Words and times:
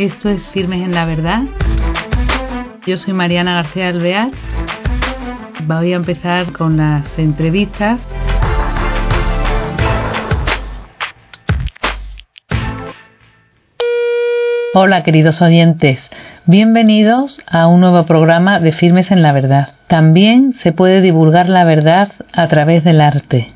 Esto 0.00 0.30
es 0.30 0.42
Firmes 0.52 0.80
en 0.80 0.94
la 0.94 1.04
Verdad. 1.04 1.42
Yo 2.86 2.96
soy 2.96 3.12
Mariana 3.12 3.56
García 3.56 3.88
Alvear. 3.88 4.30
Voy 5.66 5.92
a 5.92 5.96
empezar 5.96 6.52
con 6.52 6.78
las 6.78 7.04
entrevistas. 7.18 8.00
Hola 14.72 15.02
queridos 15.02 15.42
oyentes, 15.42 16.08
bienvenidos 16.46 17.38
a 17.46 17.66
un 17.66 17.80
nuevo 17.82 18.06
programa 18.06 18.58
de 18.58 18.72
Firmes 18.72 19.10
en 19.10 19.20
la 19.20 19.32
Verdad. 19.34 19.74
También 19.86 20.54
se 20.54 20.72
puede 20.72 21.02
divulgar 21.02 21.50
la 21.50 21.64
verdad 21.64 22.10
a 22.32 22.48
través 22.48 22.84
del 22.84 23.02
arte 23.02 23.52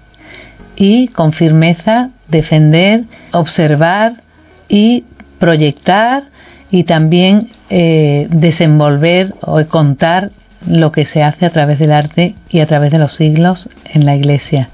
y 0.76 1.08
con 1.08 1.32
firmeza 1.32 2.10
defender, 2.28 3.04
observar 3.32 4.20
y 4.68 5.04
proyectar 5.38 6.33
y 6.74 6.82
también 6.82 7.50
eh, 7.70 8.26
desenvolver 8.30 9.32
o 9.42 9.64
contar 9.66 10.30
lo 10.66 10.90
que 10.90 11.04
se 11.04 11.22
hace 11.22 11.46
a 11.46 11.50
través 11.50 11.78
del 11.78 11.92
arte 11.92 12.34
y 12.48 12.58
a 12.58 12.66
través 12.66 12.90
de 12.90 12.98
los 12.98 13.14
siglos 13.14 13.68
en 13.84 14.04
la 14.04 14.16
iglesia. 14.16 14.70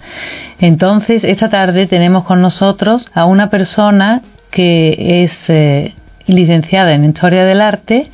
Entonces, 0.61 1.25
esta 1.25 1.51
tarde 1.51 1.87
tenemos 1.87 2.25
con 2.25 2.41
nosotros 2.41 3.07
a 3.13 3.27
una 3.27 3.51
persona 3.51 4.23
que 4.51 5.25
es 5.25 5.51
eh, 5.51 5.93
licenciada 6.25 6.95
en 6.95 7.05
Historia 7.05 7.45
del 7.45 7.61
Arte. 7.61 8.11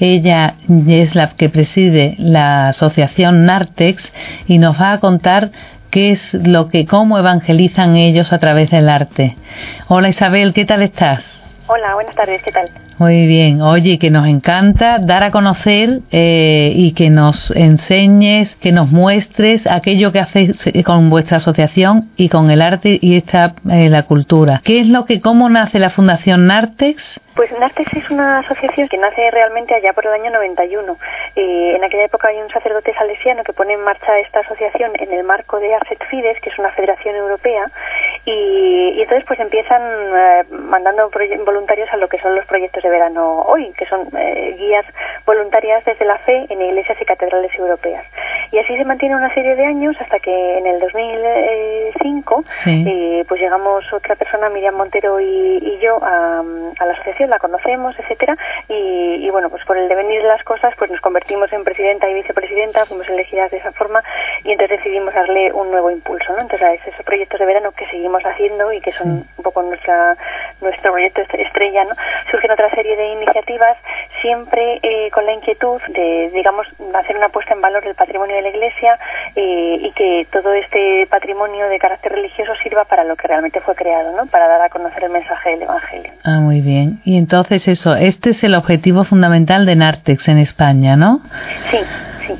Ella 0.00 0.56
es 0.88 1.14
la 1.14 1.30
que 1.30 1.48
preside 1.48 2.16
la 2.18 2.70
asociación 2.70 3.46
Nartex 3.46 4.12
y 4.48 4.58
nos 4.58 4.80
va 4.80 4.90
a 4.90 4.98
contar 4.98 5.52
qué 5.90 6.10
es 6.10 6.34
lo 6.34 6.68
que, 6.68 6.84
cómo 6.84 7.16
evangelizan 7.16 7.94
ellos 7.94 8.32
a 8.32 8.40
través 8.40 8.70
del 8.70 8.88
arte. 8.88 9.36
Hola 9.86 10.08
Isabel, 10.08 10.52
¿qué 10.52 10.64
tal 10.64 10.82
estás? 10.82 11.24
Hola, 11.68 11.94
buenas 11.94 12.16
tardes, 12.16 12.42
¿qué 12.42 12.50
tal? 12.50 12.68
Muy 13.00 13.26
bien, 13.26 13.62
oye, 13.62 13.98
que 13.98 14.10
nos 14.10 14.26
encanta 14.26 14.98
dar 15.00 15.24
a 15.24 15.30
conocer 15.30 16.00
eh, 16.12 16.70
y 16.74 16.92
que 16.92 17.08
nos 17.08 17.50
enseñes, 17.56 18.54
que 18.56 18.72
nos 18.72 18.90
muestres 18.90 19.66
aquello 19.66 20.12
que 20.12 20.18
hacéis 20.18 20.66
eh, 20.66 20.84
con 20.84 21.08
vuestra 21.08 21.38
asociación 21.38 22.10
y 22.18 22.28
con 22.28 22.50
el 22.50 22.60
arte 22.60 22.98
y 23.00 23.16
esta 23.16 23.54
eh, 23.70 23.88
la 23.88 24.02
cultura. 24.02 24.60
¿Qué 24.62 24.80
es 24.80 24.86
lo 24.86 25.06
que, 25.06 25.22
cómo 25.22 25.48
nace 25.48 25.78
la 25.78 25.88
Fundación 25.88 26.46
Nartex? 26.46 27.18
Pues 27.40 27.50
Nartex 27.58 27.90
es 27.94 28.10
una 28.10 28.40
asociación 28.40 28.86
que 28.88 28.98
nace 28.98 29.30
realmente 29.30 29.74
allá 29.74 29.94
por 29.94 30.04
el 30.04 30.12
año 30.12 30.30
91. 30.30 30.98
Eh, 31.36 31.76
en 31.76 31.82
aquella 31.82 32.04
época 32.04 32.28
hay 32.28 32.36
un 32.36 32.50
sacerdote 32.50 32.92
salesiano 32.92 33.44
que 33.44 33.54
pone 33.54 33.72
en 33.72 33.82
marcha 33.82 34.18
esta 34.18 34.40
asociación 34.40 34.90
en 34.98 35.10
el 35.10 35.24
marco 35.24 35.58
de 35.58 35.74
AFET 35.74 36.04
Fides, 36.10 36.38
que 36.42 36.50
es 36.50 36.58
una 36.58 36.70
federación 36.72 37.16
europea, 37.16 37.64
y, 38.24 39.00
entonces 39.00 39.24
pues 39.26 39.40
empiezan 39.40 39.82
eh, 39.82 40.44
mandando 40.50 41.10
voluntarios 41.44 41.88
a 41.92 41.96
lo 41.96 42.08
que 42.08 42.18
son 42.18 42.34
los 42.34 42.46
proyectos 42.46 42.82
de 42.82 42.90
verano 42.90 43.42
hoy, 43.42 43.72
que 43.76 43.86
son 43.86 44.08
eh, 44.16 44.54
guías 44.58 44.84
voluntarias 45.26 45.84
desde 45.84 46.04
la 46.04 46.18
fe 46.18 46.46
en 46.48 46.60
iglesias 46.60 46.98
y 47.00 47.04
catedrales 47.04 47.52
europeas. 47.58 48.04
Y 48.52 48.58
así 48.58 48.76
se 48.76 48.84
mantiene 48.84 49.16
una 49.16 49.32
serie 49.32 49.54
de 49.54 49.64
años 49.64 49.96
hasta 50.00 50.18
que 50.18 50.58
en 50.58 50.66
el 50.66 50.80
2005 50.80 52.44
pues 53.28 53.40
llegamos 53.40 53.84
otra 53.92 54.16
persona, 54.16 54.48
Miriam 54.50 54.74
Montero 54.74 55.20
y, 55.20 55.78
yo, 55.80 55.98
a 56.02 56.42
la 56.84 56.92
asociación 56.92 57.30
la 57.30 57.38
conocemos, 57.38 57.94
etcétera, 57.98 58.36
y, 58.68 59.28
bueno, 59.30 59.50
pues 59.50 59.64
por 59.64 59.78
el 59.78 59.88
devenir 59.88 60.22
de 60.22 60.28
las 60.28 60.42
cosas, 60.42 60.74
pues 60.76 60.90
nos 60.90 61.00
convertimos 61.00 61.52
en 61.52 61.62
presidenta 61.64 62.08
y 62.08 62.14
vicepresidenta, 62.14 62.86
fuimos 62.86 63.08
elegidas 63.08 63.50
de 63.50 63.58
esa 63.58 63.72
forma, 63.72 64.02
y 64.44 64.52
entonces 64.52 64.78
decidimos 64.78 65.14
darle 65.14 65.52
un 65.52 65.70
nuevo 65.70 65.90
impulso, 65.90 66.32
¿no? 66.32 66.40
Entonces, 66.40 66.80
esos 66.86 67.04
proyectos 67.04 67.38
de 67.38 67.46
verano 67.46 67.72
que 67.72 67.86
seguimos 67.86 68.09
haciendo 68.18 68.72
y 68.72 68.80
que 68.80 68.92
son 68.92 69.26
un 69.36 69.42
poco 69.42 69.62
nuestra 69.62 70.16
nuestro 70.60 70.92
proyecto 70.92 71.22
estrella, 71.22 71.84
¿no? 71.84 71.94
Surgen 72.30 72.50
otra 72.50 72.70
serie 72.74 72.96
de 72.96 73.12
iniciativas, 73.12 73.76
siempre 74.20 74.78
eh, 74.82 75.10
con 75.10 75.24
la 75.24 75.32
inquietud 75.32 75.80
de, 75.88 76.30
digamos, 76.34 76.66
hacer 76.94 77.16
una 77.16 77.28
puesta 77.28 77.54
en 77.54 77.60
valor 77.60 77.82
del 77.84 77.94
patrimonio 77.94 78.36
de 78.36 78.42
la 78.42 78.48
Iglesia 78.48 78.98
eh, 79.36 79.78
y 79.80 79.90
que 79.92 80.26
todo 80.30 80.52
este 80.52 81.06
patrimonio 81.08 81.68
de 81.68 81.78
carácter 81.78 82.12
religioso 82.12 82.52
sirva 82.62 82.84
para 82.84 83.04
lo 83.04 83.16
que 83.16 83.28
realmente 83.28 83.60
fue 83.60 83.74
creado, 83.74 84.14
¿no? 84.16 84.26
Para 84.26 84.48
dar 84.48 84.62
a 84.62 84.68
conocer 84.68 85.04
el 85.04 85.10
mensaje 85.10 85.50
del 85.50 85.62
Evangelio. 85.62 86.12
Ah, 86.24 86.40
muy 86.40 86.60
bien. 86.60 87.00
Y 87.04 87.16
entonces 87.16 87.68
eso, 87.68 87.94
este 87.96 88.30
es 88.30 88.44
el 88.44 88.54
objetivo 88.54 89.04
fundamental 89.04 89.66
de 89.66 89.76
Nartex 89.76 90.28
en 90.28 90.38
España, 90.38 90.96
¿no? 90.96 91.20
Sí, 91.70 91.78
sí. 92.26 92.34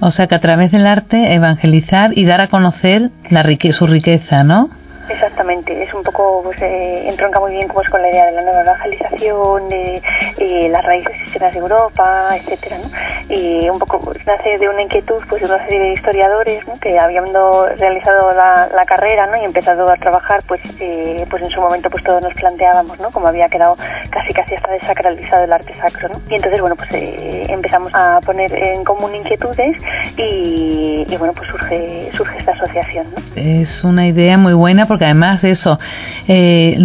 O 0.00 0.10
sea 0.10 0.26
que 0.28 0.34
a 0.34 0.40
través 0.40 0.70
del 0.70 0.86
arte 0.86 1.34
evangelizar 1.34 2.16
y 2.16 2.24
dar 2.24 2.40
a 2.40 2.48
conocer 2.48 3.10
la 3.30 3.42
su 3.72 3.86
riqueza, 3.86 4.44
¿no? 4.44 4.70
Exactamente, 5.08 5.82
es 5.82 5.92
un 5.94 6.02
poco, 6.02 6.42
pues 6.44 6.60
eh, 6.60 7.08
entronca 7.08 7.40
muy 7.40 7.52
bien 7.52 7.66
como 7.68 7.80
es 7.80 7.88
con 7.88 8.02
la 8.02 8.10
idea 8.10 8.26
de 8.26 8.32
la 8.32 8.42
nueva 8.42 8.60
evangelización, 8.60 9.68
de 9.68 10.02
eh, 10.36 10.68
las 10.70 10.84
raíces 10.84 11.16
cristianas 11.20 11.52
de 11.52 11.58
Europa, 11.60 12.36
etcétera, 12.36 12.78
¿no? 12.78 13.34
Y 13.34 13.68
un 13.68 13.78
poco 13.78 14.00
pues, 14.00 14.18
nace 14.26 14.58
de 14.58 14.68
una 14.68 14.82
inquietud, 14.82 15.22
pues 15.28 15.40
de 15.40 15.48
una 15.48 15.64
serie 15.64 15.80
de 15.80 15.92
historiadores, 15.94 16.66
¿no? 16.66 16.78
Que 16.78 16.98
habiendo 16.98 17.68
realizado 17.76 18.32
la, 18.32 18.68
la 18.74 18.84
carrera, 18.84 19.26
¿no? 19.26 19.36
Y 19.36 19.44
empezado 19.44 19.88
a 19.90 19.96
trabajar, 19.96 20.42
pues, 20.46 20.60
eh, 20.78 21.26
pues 21.30 21.42
en 21.42 21.50
su 21.50 21.60
momento, 21.60 21.88
pues 21.90 22.04
todos 22.04 22.22
nos 22.22 22.34
planteábamos, 22.34 22.98
¿no? 23.00 23.10
Como 23.10 23.28
había 23.28 23.48
quedado 23.48 23.76
casi 24.10 24.32
casi 24.34 24.54
hasta 24.54 24.72
desacralizado 24.72 25.44
el 25.44 25.52
arte 25.52 25.74
sacro, 25.80 26.08
¿no? 26.10 26.20
Y 26.28 26.34
entonces, 26.34 26.60
bueno, 26.60 26.76
pues 26.76 26.90
eh, 26.92 27.46
empezamos 27.48 27.92
a 27.94 28.20
poner 28.24 28.52
en 28.54 28.84
común 28.84 29.14
inquietudes 29.14 29.76
y, 30.16 31.06
y, 31.08 31.16
bueno, 31.16 31.32
pues 31.32 31.48
surge 31.48 32.10
surge 32.16 32.38
esta 32.38 32.52
asociación, 32.52 33.06
¿no? 33.14 33.22
Es 33.36 33.84
una 33.84 34.06
idea 34.06 34.36
muy 34.36 34.52
buena 34.52 34.86
porque 34.86 34.97
además 35.04 35.42
de 35.42 35.50
eso, 35.50 35.78
eh, 36.26 36.78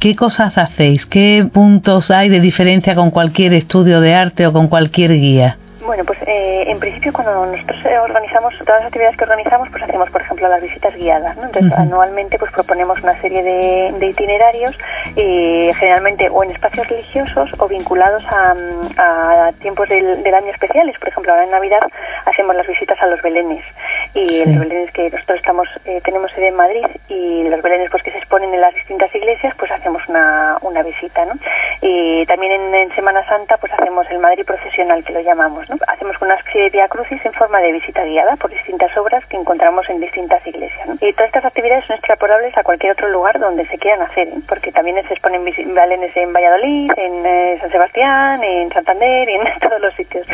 ¿qué 0.00 0.16
cosas 0.16 0.58
hacéis? 0.58 1.06
¿Qué 1.06 1.48
puntos 1.52 2.10
hay 2.10 2.28
de 2.28 2.40
diferencia 2.40 2.94
con 2.94 3.10
cualquier 3.10 3.52
estudio 3.54 4.00
de 4.00 4.14
arte 4.14 4.46
o 4.46 4.52
con 4.52 4.68
cualquier 4.68 5.12
guía? 5.12 5.56
Bueno, 5.88 6.04
pues 6.04 6.18
eh, 6.26 6.64
en 6.66 6.78
principio 6.80 7.14
cuando 7.14 7.46
nosotros 7.46 7.78
eh, 7.86 7.98
organizamos, 7.98 8.52
todas 8.58 8.80
las 8.80 8.88
actividades 8.88 9.16
que 9.16 9.24
organizamos, 9.24 9.70
pues 9.70 9.82
hacemos, 9.84 10.10
por 10.10 10.20
ejemplo, 10.20 10.46
las 10.46 10.60
visitas 10.60 10.94
guiadas, 10.94 11.34
¿no? 11.38 11.46
Entonces, 11.46 11.72
anualmente 11.78 12.38
pues 12.38 12.52
proponemos 12.52 13.02
una 13.02 13.18
serie 13.22 13.42
de, 13.42 14.06
itinerarios, 14.06 14.76
eh, 15.16 15.72
generalmente 15.78 16.28
o 16.28 16.44
en 16.44 16.50
espacios 16.50 16.86
religiosos 16.88 17.48
o 17.58 17.68
vinculados 17.68 18.22
a, 18.28 19.50
tiempos 19.62 19.88
del, 19.88 20.34
año 20.34 20.52
especiales. 20.52 20.94
Por 20.98 21.08
ejemplo, 21.08 21.32
ahora 21.32 21.44
en 21.44 21.52
Navidad 21.52 21.80
hacemos 22.26 22.54
las 22.54 22.66
visitas 22.66 23.00
a 23.00 23.06
los 23.06 23.22
belenes 23.22 23.64
y 24.12 24.44
los 24.44 24.58
belenes 24.58 24.90
que 24.92 25.08
nosotros 25.08 25.38
estamos, 25.38 25.68
tenemos 26.04 26.30
sede 26.32 26.48
en 26.48 26.56
Madrid 26.56 26.84
y 27.08 27.48
los 27.48 27.62
belenes 27.62 27.90
pues 27.90 28.02
que 28.02 28.10
se 28.10 28.18
exponen 28.18 28.52
en 28.52 28.60
las 28.60 28.74
distintas 28.74 29.14
iglesias, 29.14 29.54
pues 29.58 29.70
hacemos 29.70 30.06
una, 30.06 30.58
una 30.60 30.82
visita, 30.82 31.24
¿no? 31.24 31.32
Y 31.80 32.26
también 32.26 32.52
en, 32.52 32.74
en 32.74 32.94
Semana 32.94 33.26
Santa 33.26 33.56
pues 33.56 33.72
hacemos 33.72 34.06
el 34.10 34.18
Madrid 34.18 34.44
procesional 34.44 35.02
que 35.02 35.14
lo 35.14 35.20
llamamos, 35.20 35.66
¿no? 35.70 35.77
Hacemos 35.86 36.16
una 36.20 36.34
especie 36.34 36.62
de 36.64 36.70
via 36.70 36.88
crucis 36.88 37.24
en 37.24 37.32
forma 37.32 37.60
de 37.60 37.72
visita 37.72 38.04
guiada 38.04 38.36
por 38.36 38.50
distintas 38.50 38.96
obras 38.96 39.24
que 39.26 39.36
encontramos 39.36 39.88
en 39.88 40.00
distintas 40.00 40.44
iglesias. 40.46 40.88
Y 41.00 41.12
todas 41.12 41.28
estas 41.28 41.44
actividades 41.44 41.84
son 41.86 41.96
extrapolables 41.96 42.56
a 42.56 42.62
cualquier 42.62 42.92
otro 42.92 43.08
lugar 43.08 43.38
donde 43.38 43.66
se 43.68 43.78
quieran 43.78 44.02
hacer, 44.02 44.28
¿eh? 44.28 44.40
porque 44.48 44.72
también 44.72 44.96
se 45.06 45.14
exponen 45.14 45.44
balenes 45.74 46.16
en 46.16 46.32
Valladolid, 46.32 46.92
en 46.96 47.26
eh, 47.26 47.58
San 47.60 47.70
Sebastián, 47.70 48.42
en 48.42 48.72
Santander 48.72 49.28
y 49.28 49.34
en 49.34 49.42
todos 49.60 49.80
los 49.80 49.94
sitios. 49.94 50.26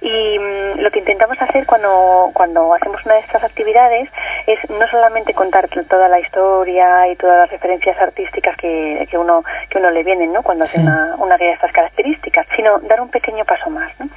Y 0.00 0.38
mm, 0.38 0.80
lo 0.80 0.90
que 0.90 1.00
intentamos 1.00 1.40
hacer 1.40 1.66
cuando, 1.66 2.30
cuando 2.32 2.74
hacemos 2.74 3.04
una 3.04 3.14
de 3.14 3.20
estas 3.20 3.42
actividades 3.44 4.08
es 4.46 4.58
no 4.70 4.86
solamente 4.88 5.34
contar 5.34 5.68
toda 5.68 6.08
la 6.08 6.20
historia 6.20 7.08
y 7.08 7.16
todas 7.16 7.38
las 7.40 7.50
referencias 7.50 7.98
artísticas 8.00 8.56
que, 8.56 9.06
que 9.10 9.18
uno 9.18 9.42
que 9.70 9.78
uno 9.78 9.90
le 9.90 10.02
vienen 10.02 10.32
¿no? 10.32 10.42
cuando 10.42 10.64
hace 10.64 10.80
una, 10.80 11.14
una 11.18 11.36
guía 11.36 11.48
de 11.48 11.54
estas 11.54 11.72
características, 11.72 12.46
sino 12.56 12.78
dar 12.80 13.00
un 13.00 13.08
pequeño 13.08 13.44
paso 13.44 13.70
más. 13.70 13.92
¿no? 13.98 14.08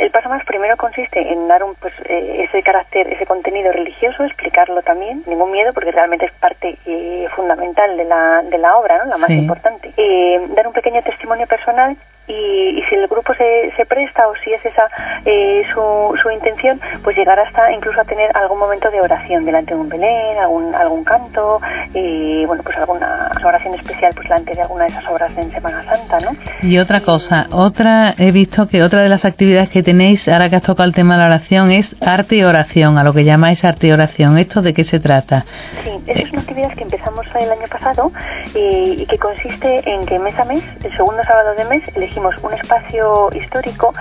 El 0.00 0.10
paso 0.10 0.30
más 0.30 0.44
primero 0.44 0.76
consiste 0.76 1.20
en 1.32 1.46
dar 1.46 1.62
un, 1.62 1.74
pues, 1.74 1.92
eh, 2.06 2.46
ese 2.48 2.62
carácter, 2.62 3.06
ese 3.12 3.26
contenido 3.26 3.70
religioso, 3.70 4.24
explicarlo 4.24 4.82
también, 4.82 5.22
ningún 5.26 5.52
miedo, 5.52 5.74
porque 5.74 5.92
realmente 5.92 6.24
es 6.24 6.32
parte 6.32 6.78
eh, 6.86 7.28
fundamental 7.36 7.96
de 7.96 8.04
la, 8.04 8.42
de 8.42 8.58
la 8.58 8.76
obra, 8.76 8.98
¿no? 8.98 9.10
la 9.10 9.18
más 9.18 9.30
importante. 9.30 9.92
Eh, 9.96 10.40
dar 10.56 10.66
un 10.66 10.72
pequeño 10.72 11.02
testimonio 11.02 11.46
personal 11.46 11.96
y, 12.30 12.82
si 12.88 12.94
el 12.94 13.06
grupo 13.08 13.34
se, 13.34 13.72
se, 13.76 13.86
presta 13.86 14.28
o 14.28 14.34
si 14.44 14.52
es 14.52 14.64
esa 14.64 14.88
eh, 15.24 15.62
su, 15.74 16.16
su, 16.22 16.30
intención, 16.30 16.80
pues 17.02 17.16
llegar 17.16 17.38
hasta 17.38 17.72
incluso 17.72 18.00
a 18.00 18.04
tener 18.04 18.30
algún 18.34 18.58
momento 18.58 18.90
de 18.90 19.00
oración 19.00 19.44
delante 19.44 19.74
de 19.74 19.80
un 19.80 19.88
Belén, 19.88 20.38
algún, 20.38 20.74
algún 20.74 21.04
canto 21.04 21.60
y 21.94 22.44
bueno, 22.46 22.62
pues 22.62 22.76
alguna 22.76 23.30
oración 23.44 23.74
especial 23.74 24.12
pues 24.14 24.28
delante 24.28 24.54
de 24.54 24.62
alguna 24.62 24.84
de 24.84 24.90
esas 24.90 25.08
obras 25.08 25.32
en 25.36 25.50
Semana 25.50 25.84
Santa, 25.84 26.20
¿no? 26.20 26.36
Y 26.62 26.78
otra 26.78 27.00
cosa, 27.00 27.46
otra, 27.50 28.14
he 28.18 28.30
visto 28.32 28.68
que 28.68 28.82
otra 28.82 29.02
de 29.02 29.08
las 29.08 29.24
actividades 29.24 29.70
que 29.70 29.82
tenéis, 29.82 30.28
ahora 30.28 30.48
que 30.48 30.56
has 30.56 30.62
tocado 30.62 30.88
el 30.88 30.94
tema 30.94 31.14
de 31.14 31.20
la 31.20 31.26
oración, 31.26 31.70
es 31.70 31.96
arte 32.00 32.36
y 32.36 32.42
oración, 32.42 32.98
a 32.98 33.04
lo 33.04 33.12
que 33.12 33.24
llamáis 33.24 33.64
arte 33.64 33.88
y 33.88 33.92
oración. 33.92 34.38
¿Esto 34.38 34.62
de 34.62 34.74
qué 34.74 34.84
se 34.84 35.00
trata? 35.00 35.44
Sí, 35.82 35.90
esa 36.06 36.20
es 36.20 36.32
una 36.32 36.42
actividad 36.42 36.72
que 36.74 36.84
empezamos 36.84 37.26
el 37.34 37.50
año 37.50 37.66
pasado 37.68 38.12
y, 38.54 39.02
y 39.02 39.06
que 39.06 39.18
consiste 39.18 39.90
en 39.90 40.06
que 40.06 40.18
mes 40.18 40.38
a 40.38 40.44
mes, 40.44 40.62
el 40.84 40.96
segundo 40.96 41.22
sábado 41.24 41.54
de 41.56 41.64
mes, 41.64 41.82
elegimos 41.96 42.19
elegimos 42.20 42.34
un 42.42 42.52
espacio 42.52 43.30
histórico 43.34 43.94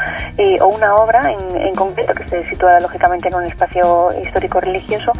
o 0.61 0.67
una 0.67 0.95
obra 0.95 1.31
en, 1.31 1.75
concreto 1.75 2.13
que 2.13 2.23
esté 2.23 2.49
situada 2.49 2.79
lógicamente 2.79 3.29
en 3.29 3.35
un 3.35 3.45
espacio 3.45 4.11
histórico 4.23 4.59
religioso 4.59 5.11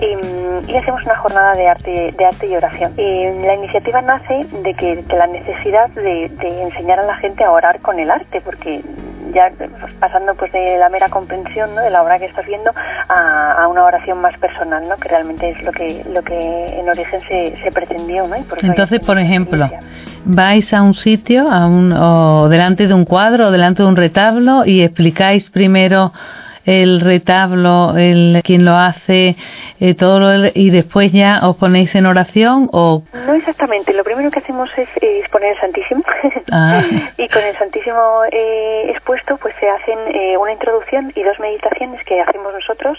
y, 0.00 0.76
hacemos 0.76 1.04
una 1.04 1.16
jornada 1.16 1.52
de 1.54 1.68
arte, 1.68 2.14
de 2.16 2.24
arte 2.24 2.46
y 2.46 2.56
oración. 2.56 2.94
la 2.96 3.54
iniciativa 3.54 4.00
nace 4.00 4.46
de 4.62 4.74
que, 4.74 5.04
la 5.10 5.26
necesidad 5.26 5.90
de, 5.90 6.30
de 6.30 6.62
enseñar 6.62 7.00
a 7.00 7.04
la 7.04 7.16
gente 7.16 7.44
a 7.44 7.50
orar 7.50 7.80
con 7.80 7.98
el 7.98 8.10
arte, 8.10 8.40
porque 8.40 8.82
ya 9.32 9.50
pues, 9.56 9.92
pasando 10.00 10.34
pues 10.34 10.52
de 10.52 10.78
la 10.78 10.88
mera 10.88 11.08
comprensión 11.08 11.74
¿no? 11.74 11.82
de 11.82 11.90
la 11.90 12.02
obra 12.02 12.18
que 12.18 12.26
estás 12.26 12.46
viendo 12.46 12.72
a, 13.08 13.66
una 13.68 13.84
oración 13.84 14.20
más 14.20 14.36
personal, 14.38 14.88
¿no? 14.88 14.96
que 14.96 15.08
realmente 15.08 15.50
es 15.50 15.62
lo 15.62 15.72
que 15.72 16.04
lo 16.12 16.22
que 16.22 16.78
en 16.78 16.88
origen 16.88 17.20
se, 17.28 17.56
se 17.62 17.70
pretendió. 17.70 18.26
¿no? 18.26 18.36
Entonces, 18.36 19.00
por 19.00 19.18
ejemplo, 19.18 19.68
vais 20.24 20.72
a 20.72 20.82
un 20.82 20.94
sitio, 20.94 21.50
a 21.50 21.66
un, 21.66 21.92
o 21.92 22.48
delante 22.48 22.86
de 22.86 22.94
un 22.94 23.04
cuadro 23.04 23.48
o 23.48 23.50
delante 23.50 23.82
de 23.82 23.88
un 23.88 23.96
retablo 23.96 24.64
y 24.64 24.82
explicáis 24.82 25.50
primero 25.50 26.12
el 26.64 27.00
retablo, 27.00 27.96
el 27.96 28.40
quien 28.44 28.64
lo 28.64 28.72
hace, 28.72 29.36
eh, 29.80 29.94
todo 29.94 30.20
lo, 30.20 30.50
y 30.54 30.70
después 30.70 31.12
ya 31.12 31.40
os 31.42 31.56
ponéis 31.56 31.94
en 31.94 32.06
oración 32.06 32.68
o 32.72 33.02
no 33.26 33.34
exactamente. 33.34 33.92
Lo 33.92 34.04
primero 34.04 34.30
que 34.30 34.40
hacemos 34.40 34.70
es, 34.76 34.88
exponer 35.00 35.52
el 35.52 35.60
Santísimo 35.60 36.02
ah. 36.52 36.82
y 37.16 37.28
con 37.28 37.42
el 37.42 37.56
Santísimo 37.56 38.22
eh, 38.30 38.90
expuesto, 38.90 39.36
pues 39.38 39.54
se 39.58 39.68
hacen 39.68 39.98
eh, 40.14 40.36
una 40.36 40.52
introducción 40.52 41.12
y 41.14 41.22
dos 41.22 41.38
meditaciones 41.40 42.04
que 42.04 42.20
hacemos 42.20 42.52
nosotros 42.52 42.98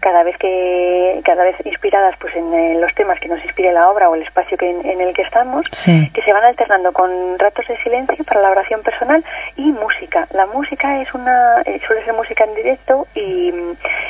cada 0.00 0.22
vez 0.22 0.36
que 0.38 1.20
cada 1.24 1.44
vez 1.44 1.56
inspiradas 1.64 2.14
pues 2.20 2.34
en 2.34 2.80
los 2.80 2.94
temas 2.94 3.18
que 3.20 3.28
nos 3.28 3.42
inspire 3.44 3.72
la 3.72 3.88
obra 3.88 4.08
o 4.08 4.14
el 4.14 4.22
espacio 4.22 4.56
que 4.56 4.70
en, 4.70 5.00
el 5.00 5.14
que 5.14 5.22
estamos, 5.22 5.68
que 5.84 6.22
se 6.24 6.32
van 6.32 6.44
alternando 6.44 6.92
con 6.92 7.38
ratos 7.38 7.66
de 7.68 7.76
silencio 7.82 8.24
para 8.24 8.40
la 8.40 8.50
oración 8.50 8.82
personal 8.82 9.24
y 9.56 9.72
música. 9.72 10.26
La 10.32 10.46
música 10.46 11.00
es 11.00 11.12
una 11.14 11.62
suele 11.86 12.04
ser 12.04 12.14
música 12.14 12.44
en 12.44 12.54
directo 12.54 12.99
y, 13.14 13.52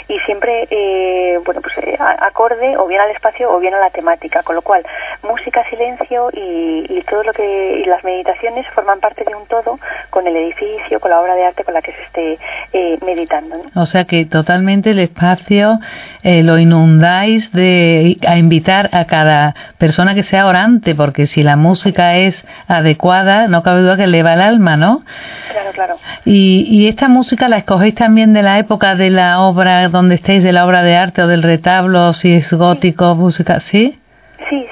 y 0.09 0.19
siempre, 0.21 0.67
eh, 0.71 1.39
bueno, 1.45 1.61
pues 1.61 1.77
eh, 1.79 1.97
acorde 1.99 2.77
o 2.77 2.87
bien 2.87 3.01
al 3.01 3.11
espacio 3.11 3.51
o 3.51 3.59
bien 3.59 3.75
a 3.75 3.81
la 3.81 3.91
temática, 3.91 4.43
con 4.43 4.57
lo 4.57 4.63
cual 4.63 4.85
música, 5.23 5.63
silencio 5.69 6.31
y, 6.33 6.87
y 6.89 7.03
todo 7.09 7.23
lo 7.23 7.33
que 7.33 7.81
y 7.81 7.85
las 7.85 8.03
meditaciones 8.05 8.67
forman 8.75 9.01
parte 9.01 9.25
de 9.25 9.35
un 9.35 9.47
todo 9.47 9.79
con 10.11 10.27
el 10.27 10.37
edificio, 10.37 11.01
con 11.01 11.11
la 11.11 11.21
obra 11.21 11.35
de 11.35 11.45
arte 11.47 11.65
con 11.65 11.75
la 11.75 11.83
que 11.83 11.93
se 11.93 12.03
esté 12.03 12.39
eh, 12.73 12.99
meditando. 13.05 13.57
O 13.75 13.87
sea 13.87 14.05
que 14.05 14.25
totalmente 14.25 14.91
el 14.91 14.99
espacio 14.99 15.79
lo 16.23 16.59
inundáis 16.59 17.51
de 17.53 18.19
a 18.27 18.37
invitar 18.37 18.91
a 18.93 19.07
cada 19.07 19.55
persona 19.79 20.15
que 20.15 20.23
sea 20.23 20.47
orante, 20.47 20.95
porque 20.95 21.27
si 21.27 21.43
la 21.43 21.57
música 21.57 22.17
es 22.17 22.45
adecuada, 22.69 23.49
no 23.49 23.63
cabe 23.63 23.81
duda 23.81 23.97
que 23.97 24.05
eleva 24.05 24.35
el 24.35 24.41
alma, 24.41 24.77
¿no? 24.77 25.03
Claro, 25.51 25.71
claro. 25.73 25.97
Y, 26.25 26.67
y 26.69 26.89
esta 26.89 27.09
música 27.09 27.49
la 27.49 27.59
escogéis 27.59 27.95
también 27.95 28.33
de 28.33 28.43
la 28.43 28.59
época 28.59 28.95
de 28.95 29.11
la 29.11 29.41
obra 29.41 29.89
donde 29.89 30.17
estéis, 30.17 30.43
de 30.43 30.53
la 30.53 30.67
obra 30.67 30.83
de 30.83 30.97
arte 30.97 31.23
o 31.23 31.27
del 31.27 31.43
retablo, 31.43 32.13
si 32.13 32.35
es 32.35 32.53
gótico, 32.53 33.15
música, 33.15 33.61
¿sí? 33.61 34.00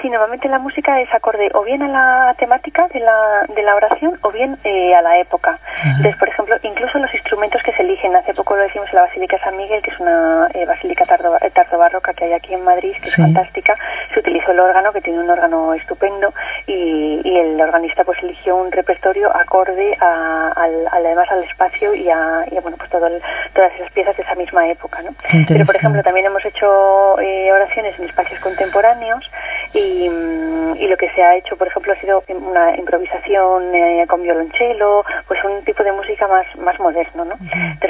Sí, 0.01 0.09
normalmente 0.09 0.49
la 0.49 0.59
música 0.59 1.01
es 1.01 1.13
acorde 1.13 1.51
o 1.55 1.63
bien 1.65 1.83
a 1.83 1.89
la 1.89 2.35
temática 2.35 2.87
de 2.89 3.01
la, 3.01 3.45
de 3.49 3.63
la 3.63 3.75
oración 3.75 4.19
o 4.23 4.31
bien 4.31 4.57
eh, 4.63 4.95
a 4.95 5.03
la 5.03 5.19
época. 5.19 5.59
Entonces, 5.85 6.17
por 6.17 6.29
ejemplo, 6.29 6.57
incluso 6.63 6.99
los 6.99 7.13
instrumentos 7.13 7.63
que 7.63 7.73
se 7.73 7.83
eligen, 7.83 8.15
hace 8.15 8.35
poco 8.35 8.57
lo 8.57 8.63
decimos 8.63 8.89
en 8.91 8.97
la 8.97 9.03
Basílica 9.03 9.39
San 9.39 9.57
Miguel, 9.57 9.83
que 9.83 9.91
es 9.91 10.01
una 10.01 10.49
eh, 10.55 10.65
basílica 10.67 11.05
tardo, 11.05 11.37
eh, 11.41 11.53
barroca 11.77 12.13
que 12.15 12.25
hay 12.27 12.33
aquí 12.33 12.55
en 12.55 12.63
Madrid, 12.65 12.95
que 13.03 13.09
es 13.09 13.17
fantástica, 13.17 13.75
se 14.13 14.21
utilizó 14.21 14.53
el 14.53 14.61
órgano, 14.61 14.93
que 14.93 15.01
tiene 15.01 15.21
un 15.21 15.31
órgano 15.31 15.75
estupendo, 15.75 16.33
y, 16.67 17.21
y 17.25 17.39
el 17.39 17.61
organista 17.61 18.05
pues 18.05 18.23
eligió 18.23 18.57
un 18.57 18.71
repertorio 18.73 19.35
acorde 19.35 19.97
a, 20.01 20.53
al, 20.57 20.89
además 20.93 21.31
al 21.31 21.45
espacio 21.45 21.95
y 21.95 22.09
a, 22.11 22.45
y 22.51 22.59
bueno, 22.61 22.77
pues 22.77 22.91
todo 22.91 23.09
todas 23.53 23.73
esas 23.75 23.91
piezas 23.93 24.17
de 24.17 24.23
esa 24.23 24.35
misma 24.35 24.69
época, 24.69 25.03
¿no? 25.03 25.11
Pero, 25.47 25.65
por 25.65 25.77
ejemplo, 25.77 26.03
también 26.03 26.27
hemos 26.27 26.45
hecho 26.45 27.15
oraciones 27.15 27.99
en 27.99 28.05
espacios 28.07 28.41
contemporáneos, 28.41 29.25
y, 29.73 29.88
mm, 30.09 30.77
y, 30.77 30.87
lo 30.89 30.97
que 30.97 31.11
se 31.11 31.23
ha 31.23 31.37
hecho, 31.37 31.57
por 31.57 31.69
ejemplo, 31.69 31.93
ha 31.93 32.01
sido 32.01 32.23
una 32.29 32.77
improvisación 32.77 33.75
eh, 33.75 34.07
con 34.09 34.23
violonchelo, 34.23 35.05
pues 35.27 35.43
un 35.45 35.63
tipo 35.65 35.83
de 35.83 35.93
música 35.93 36.27
más 36.29 36.47
más 36.57 36.79
moderno, 36.81 37.25
¿no? 37.25 37.37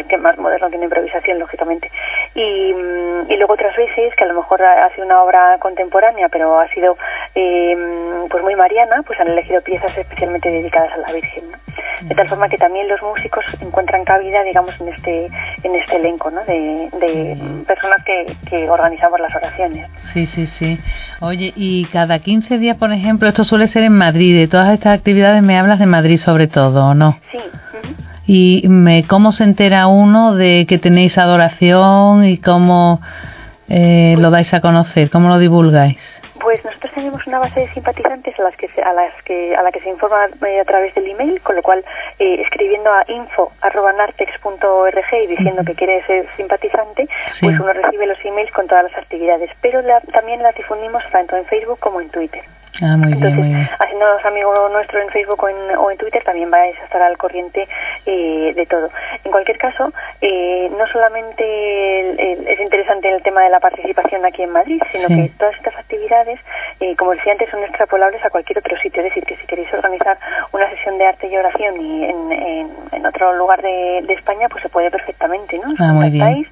que 0.08 0.16
más 0.16 0.36
moderno 0.38 0.70
que 0.70 0.76
una 0.76 0.86
improvisación, 0.86 1.38
lógicamente. 1.38 1.90
Y, 2.34 2.72
mm, 2.72 3.30
y 3.30 3.36
luego 3.36 3.54
otras 3.54 3.76
veces, 3.76 4.14
que 4.16 4.24
a 4.24 4.26
lo 4.26 4.34
mejor 4.34 4.62
ha, 4.62 4.88
sido 4.94 5.06
una 5.06 5.22
obra 5.22 5.58
contemporánea, 5.58 6.28
pero 6.28 6.58
ha 6.58 6.68
sido 6.68 6.96
eh, 7.34 7.76
pues 8.30 8.42
muy 8.42 8.56
mariana, 8.56 9.02
pues 9.06 9.20
han 9.20 9.28
elegido 9.28 9.60
piezas 9.62 9.96
especialmente 9.96 10.50
dedicadas 10.50 10.92
a 10.92 10.98
la 10.98 11.12
Virgen, 11.12 11.50
¿no? 11.52 11.58
De 12.02 12.14
tal 12.14 12.28
forma 12.28 12.48
que 12.48 12.58
también 12.58 12.88
los 12.88 13.02
músicos 13.02 13.44
encuentran 13.60 14.04
cabida, 14.04 14.42
digamos, 14.44 14.80
en 14.80 14.88
este 14.88 15.28
en 15.62 15.74
este 15.74 15.96
elenco, 15.96 16.30
¿no? 16.30 16.44
De, 16.44 16.88
de 16.92 17.36
personas 17.66 18.04
que, 18.04 18.26
que 18.48 18.70
organizamos 18.70 19.20
las 19.20 19.34
oraciones. 19.34 19.88
Sí, 20.12 20.26
sí, 20.26 20.46
sí. 20.46 20.78
Oye, 21.20 21.52
y 21.56 21.84
cada 21.86 22.20
15 22.20 22.58
días, 22.58 22.76
por 22.76 22.92
ejemplo, 22.92 23.28
esto 23.28 23.42
suele 23.42 23.66
ser 23.66 23.82
en 23.82 23.92
Madrid, 23.92 24.36
de 24.36 24.46
todas 24.46 24.72
estas 24.72 24.96
actividades 24.96 25.42
me 25.42 25.58
hablas 25.58 25.80
de 25.80 25.86
Madrid 25.86 26.16
sobre 26.16 26.46
todo, 26.46 26.94
¿no? 26.94 27.18
Sí. 27.32 27.38
¿Y 28.30 28.68
me, 28.68 29.04
cómo 29.04 29.32
se 29.32 29.42
entera 29.42 29.86
uno 29.86 30.34
de 30.34 30.66
que 30.66 30.78
tenéis 30.78 31.18
adoración 31.18 32.24
y 32.24 32.36
cómo 32.36 33.00
eh, 33.68 34.16
lo 34.18 34.30
dais 34.30 34.52
a 34.54 34.60
conocer? 34.60 35.10
¿Cómo 35.10 35.28
lo 35.28 35.38
divulgáis? 35.38 35.96
Tenemos 37.18 37.26
una 37.26 37.40
base 37.40 37.60
de 37.60 37.68
simpatizantes 37.74 38.38
a 38.38 38.42
las 38.42 38.56
que 38.56 38.70
a 38.80 38.92
las 38.92 39.12
que 39.24 39.56
a 39.56 39.62
la 39.62 39.72
que 39.72 39.80
se 39.80 39.88
informa 39.88 40.28
eh, 40.46 40.60
a 40.60 40.64
través 40.64 40.94
del 40.94 41.08
email, 41.08 41.40
con 41.40 41.56
lo 41.56 41.62
cual 41.62 41.84
eh, 42.18 42.42
escribiendo 42.42 42.92
a 42.92 43.02
info@nartex.org 43.08 45.24
y 45.24 45.26
diciendo 45.26 45.64
que 45.64 45.74
quiere 45.74 46.04
ser 46.06 46.28
simpatizante, 46.36 47.08
pues 47.40 47.58
uno 47.58 47.72
recibe 47.72 48.06
los 48.06 48.24
emails 48.24 48.52
con 48.52 48.68
todas 48.68 48.84
las 48.84 48.96
actividades, 48.96 49.50
pero 49.60 49.82
también 50.12 50.40
las 50.42 50.54
difundimos 50.54 51.02
tanto 51.10 51.36
en 51.36 51.44
Facebook 51.46 51.80
como 51.80 52.00
en 52.00 52.08
Twitter. 52.10 52.44
Ah, 52.82 52.96
muy 52.96 53.12
Entonces, 53.12 53.44
bien, 53.44 53.68
haciéndonos 53.78 54.24
amigo 54.24 54.68
nuestro 54.68 55.00
en 55.00 55.08
Facebook 55.08 55.42
o 55.42 55.48
en, 55.48 55.76
o 55.76 55.90
en, 55.90 55.98
Twitter, 55.98 56.22
también 56.24 56.50
vais 56.50 56.78
a 56.78 56.84
estar 56.84 57.02
al 57.02 57.16
corriente 57.16 57.66
eh, 58.06 58.52
de 58.54 58.66
todo. 58.66 58.88
En 59.24 59.32
cualquier 59.32 59.58
caso, 59.58 59.92
eh, 60.20 60.70
no 60.76 60.86
solamente 60.88 62.52
es 62.52 62.60
interesante 62.60 63.08
el 63.12 63.22
tema 63.22 63.42
de 63.42 63.50
la 63.50 63.60
participación 63.60 64.24
aquí 64.24 64.42
en 64.42 64.50
Madrid, 64.50 64.80
sino 64.92 65.08
que 65.08 65.30
todas 65.38 65.56
estas 65.56 65.76
actividades, 65.76 66.38
eh, 66.80 66.94
como 66.96 67.12
decía 67.12 67.32
antes, 67.32 67.50
son 67.50 67.62
extrapolables 67.64 68.24
a 68.24 68.30
cualquier 68.30 68.58
otro 68.58 68.76
sitio. 68.78 69.02
Es 69.02 69.08
decir, 69.08 69.24
que 69.24 69.36
si 69.36 69.46
queréis 69.46 69.72
organizar 69.72 70.18
una 70.52 70.68
sesión 70.70 70.98
de 70.98 71.06
arte 71.06 71.26
y 71.26 71.36
oración 71.36 71.80
y 71.80 72.04
en, 72.04 72.32
en, 72.92 73.06
otro 73.06 73.32
lugar 73.34 73.62
de, 73.62 74.02
de, 74.06 74.12
España, 74.12 74.48
pues 74.48 74.62
se 74.62 74.68
puede 74.68 74.90
perfectamente, 74.90 75.58
¿no? 75.58 75.74
Ah, 75.78 75.92
muy 75.92 76.10
bien. 76.10 76.46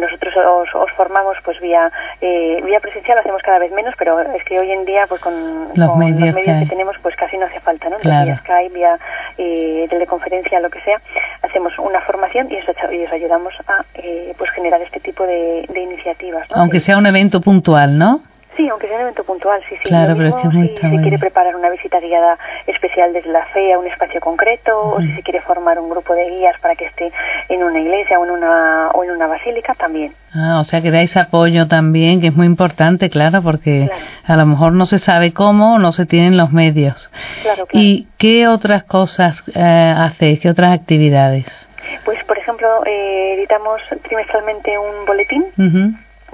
nosotros 0.00 0.34
os, 0.36 0.74
os, 0.74 0.90
formamos 0.92 1.36
pues 1.44 1.60
vía, 1.60 1.90
vía 2.20 2.80
presencial, 2.80 3.16
lo 3.16 3.20
hacemos 3.20 3.42
cada 3.42 3.58
vez 3.58 3.72
menos, 3.72 3.94
pero 3.98 4.20
es 4.20 4.44
que 4.44 4.58
hoy 4.58 4.70
en 4.70 4.75
día 4.84 5.06
pues 5.08 5.20
con 5.20 5.68
los, 5.74 5.96
medios, 5.96 6.34
que, 6.34 6.66
tenemos 6.68 6.96
pues 7.02 7.16
casi 7.16 7.36
no 7.36 7.46
hace 7.46 7.60
falta, 7.60 7.88
¿no? 7.88 7.96
Vía 7.98 8.38
Skype, 8.38 8.74
vía 8.74 8.98
eh, 9.38 9.86
teleconferencia, 9.88 10.60
lo 10.60 10.70
que 10.70 10.80
sea, 10.80 11.00
hacemos 11.42 11.72
una 11.78 12.00
formación 12.02 12.48
y 12.50 12.56
os, 12.56 12.64
y 12.92 13.04
os 13.04 13.12
ayudamos 13.12 13.54
a 13.66 13.84
eh, 13.94 14.34
pues 14.36 14.50
generar 14.50 14.80
este 14.82 15.00
tipo 15.00 15.24
de, 15.24 15.66
de 15.68 15.80
iniciativas. 15.80 16.48
¿no? 16.50 16.56
Aunque 16.56 16.80
sea 16.80 16.98
un 16.98 17.06
evento 17.06 17.40
puntual, 17.40 17.98
¿no? 17.98 18.22
Sí, 18.56 18.68
aunque 18.68 18.86
sea 18.88 18.96
un 18.96 19.02
evento 19.02 19.24
puntual, 19.24 19.60
sí, 19.68 19.76
sí. 19.82 19.88
Claro, 19.88 20.14
pero 20.16 20.28
es 20.28 20.34
que 20.36 20.50
si 20.50 20.88
se 20.88 21.02
quiere 21.02 21.18
preparar 21.18 21.54
una 21.56 21.68
visita 21.68 22.00
guiada 22.00 22.38
especial 22.66 23.12
desde 23.12 23.30
la 23.30 23.44
fe 23.46 23.74
a 23.74 23.78
un 23.78 23.86
espacio 23.86 24.20
concreto, 24.20 24.94
o 24.94 25.00
si 25.00 25.12
se 25.14 25.22
quiere 25.22 25.42
formar 25.42 25.78
un 25.78 25.90
grupo 25.90 26.14
de 26.14 26.28
guías 26.30 26.58
para 26.60 26.74
que 26.74 26.86
esté 26.86 27.12
en 27.48 27.62
una 27.62 27.80
iglesia 27.80 28.18
o 28.18 28.24
en 28.24 28.30
una, 28.30 28.88
o 28.94 29.04
en 29.04 29.10
una 29.10 29.26
basílica, 29.26 29.74
también. 29.74 30.12
Ah, 30.34 30.58
o 30.60 30.64
sea 30.64 30.80
que 30.80 30.90
dais 30.90 31.16
apoyo 31.16 31.68
también, 31.68 32.20
que 32.20 32.28
es 32.28 32.34
muy 32.34 32.46
importante, 32.46 33.10
claro, 33.10 33.42
porque 33.42 33.90
a 34.24 34.36
lo 34.36 34.46
mejor 34.46 34.72
no 34.72 34.86
se 34.86 34.98
sabe 34.98 35.32
cómo, 35.32 35.78
no 35.78 35.92
se 35.92 36.06
tienen 36.06 36.36
los 36.36 36.50
medios. 36.52 37.10
Claro, 37.42 37.66
claro. 37.66 37.84
¿Y 37.84 38.08
qué 38.16 38.48
otras 38.48 38.84
cosas 38.84 39.42
eh, 39.54 39.94
hacéis? 39.96 40.40
¿Qué 40.40 40.48
otras 40.48 40.72
actividades? 40.72 41.46
Pues, 42.04 42.22
por 42.24 42.38
ejemplo, 42.38 42.84
eh, 42.86 43.34
editamos 43.36 43.80
trimestralmente 44.02 44.78
un 44.78 45.04
boletín 45.06 45.44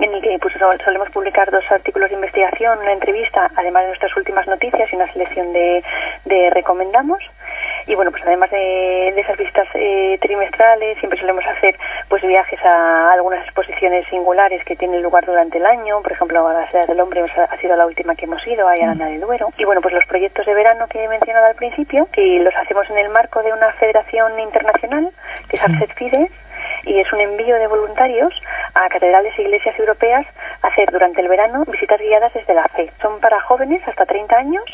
en 0.05 0.15
el 0.15 0.23
que 0.23 0.39
pues, 0.39 0.55
solemos 0.85 1.11
publicar 1.11 1.51
dos 1.51 1.65
artículos 1.71 2.11
de 2.11 2.17
investigación, 2.17 2.79
una 2.79 2.93
entrevista, 2.93 3.51
además 3.57 3.83
de 3.83 3.89
nuestras 3.89 4.17
últimas 4.17 4.47
noticias 4.47 4.93
y 4.93 4.97
una 4.97 5.11
selección 5.13 5.53
de, 5.53 5.83
de 6.25 6.51
recomendamos. 6.51 7.23
Y 7.87 7.95
bueno, 7.95 8.11
pues 8.11 8.23
además 8.25 8.51
de, 8.51 9.09
esas 9.09 9.37
visitas 9.37 9.67
eh, 9.75 10.19
trimestrales, 10.21 10.99
siempre 10.99 11.19
solemos 11.19 11.45
hacer 11.47 11.77
pues 12.09 12.23
viajes 12.23 12.59
a 12.65 13.13
algunas 13.13 13.45
exposiciones 13.45 14.07
singulares 14.09 14.65
que 14.65 14.77
tienen 14.77 15.03
lugar 15.03 15.25
durante 15.27 15.59
el 15.59 15.67
año. 15.67 16.01
Por 16.03 16.13
ejemplo, 16.13 16.47
a 16.47 16.53
la 16.53 16.67
Ciudad 16.69 16.87
del 16.87 17.01
Hombre 17.01 17.23
ha 17.23 17.57
sido 17.59 17.77
la 17.77 17.87
última 17.87 18.15
que 18.15 18.27
hemos 18.27 18.47
ido, 18.47 18.69
a 18.69 18.73
Arana 18.73 19.07
de 19.07 19.19
Duero. 19.19 19.53
Y 19.59 19.65
bueno, 19.65 19.81
pues 19.81 19.95
los 19.95 20.07
proyectos 20.07 20.47
de 20.47 20.55
verano 20.55 20.87
que 20.89 21.03
he 21.03 21.09
mencionado 21.09 21.47
al 21.47 21.55
principio, 21.55 22.09
que 22.13 22.41
los 22.41 22.55
hacemos 22.57 22.89
en 22.91 22.99
el 22.99 23.09
marco 23.09 23.43
de 23.43 23.53
una 23.53 23.73
federación 23.75 24.39
internacional, 24.39 25.11
que 25.49 25.57
es 25.57 25.63
Arcet 25.63 25.95
Fides, 25.95 26.31
y 26.85 26.99
es 26.99 27.13
un 27.13 27.21
envío 27.21 27.57
de 27.57 27.67
voluntarios 27.67 28.33
a 28.75 28.89
catedrales 28.89 29.33
e 29.39 29.43
iglesias 29.43 29.79
europeas 29.79 30.27
a 30.63 30.69
hacer 30.69 30.91
durante 30.91 31.21
el 31.21 31.29
verano 31.29 31.65
visitas 31.67 32.01
guiadas 32.01 32.33
desde 32.33 32.55
la 32.55 32.65
fe. 32.69 32.91
Son 33.01 33.21
para 33.21 33.41
jóvenes 33.41 33.87
hasta 33.87 34.07
30 34.07 34.37
años 34.37 34.65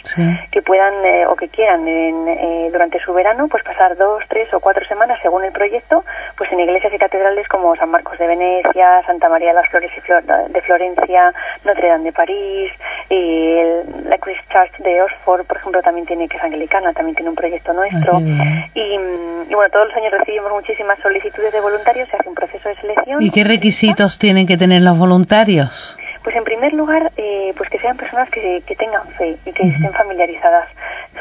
que 0.51 0.63
puedan 0.63 1.05
eh, 1.05 1.27
o 1.27 1.37
que 1.37 1.49
quieran 1.49 1.87
eh, 1.87 2.69
durante 2.73 3.01
su 3.01 3.13
verano 3.13 3.49
pues 3.49 3.63
pasar 3.65 3.97
dos, 3.97 4.23
tres 4.29 4.53
o 4.55 4.61
cuatro 4.61 4.87
semanas 4.87 5.19
según 5.23 5.45
el 5.45 5.53
proyecto 5.53 6.05
pues 6.37 6.51
en 6.53 6.61
iglesias 6.61 6.93
y 6.93 6.99
catedrales 6.99 7.49
como 7.49 7.75
San 7.77 7.91
Marcos 7.91 8.19
de 8.19 8.27
Venecia, 8.27 9.03
Santa 9.07 9.29
María 9.29 9.49
de 9.49 9.55
las 9.55 9.69
Flores 9.69 9.91
de 10.49 10.61
Florencia, 10.63 11.33
Notre 11.65 11.89
Dame 11.89 12.05
de 12.05 12.13
París, 12.13 12.71
y 13.11 13.57
la 14.05 14.19
Christ 14.19 14.45
Church 14.53 14.77
de 14.79 15.03
Oxford, 15.03 15.47
por 15.47 15.57
ejemplo, 15.57 15.83
también 15.83 16.07
tiene 16.07 16.29
que 16.29 16.37
es 16.37 16.43
anglicana, 16.43 16.93
también 16.93 17.17
tiene 17.17 17.31
un 17.31 17.37
proyecto 17.37 17.73
nuestro. 17.73 18.21
y, 18.75 18.97
bueno, 19.51 19.71
todos 19.73 19.89
los 19.89 19.97
años 19.97 20.13
recibimos 20.13 20.53
muchísimas 20.53 20.99
solicitudes 21.01 21.53
de 21.53 21.61
voluntarios, 21.61 21.98
se 22.07 22.17
hace 22.17 22.29
un 22.29 22.35
proceso 22.35 22.69
de 22.69 22.77
selección. 22.77 23.23
¿Y 23.23 23.31
qué 23.31 23.45
requisitos 23.45 24.19
tienen 24.19 24.47
que 24.47 24.57
tener 24.57 24.83
los 24.83 24.99
voluntarios? 24.99 25.97
Pues 26.23 26.37
en 26.37 26.45
primer 26.45 26.75
lugar, 26.75 27.13
eh, 27.17 27.55
pues 27.57 27.71
que 27.71 27.79
sean 27.79 27.97
personas 27.97 28.29
que, 28.31 28.63
que 28.67 28.75
tengan 28.77 29.07
fe 29.17 29.37
y 29.47 29.53
que 29.53 29.63
estén 29.63 29.93
familiarizadas, 29.93 30.69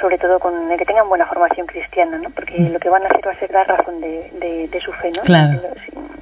sobre 0.01 0.17
todo 0.17 0.39
con 0.39 0.67
que 0.77 0.86
tengan 0.86 1.07
buena 1.07 1.25
formación 1.27 1.65
cristiana, 1.67 2.17
¿no? 2.17 2.29
Porque 2.31 2.60
lo 2.60 2.79
que 2.79 2.89
van 2.89 3.03
a 3.03 3.05
hacer 3.05 3.25
va 3.25 3.31
a 3.31 3.39
ser 3.39 3.51
dar 3.51 3.67
razón 3.67 4.01
de, 4.01 4.67
de, 4.69 4.81
su 4.81 4.91
fe, 4.93 5.12
¿no? 5.12 5.22
Claro. 5.22 5.62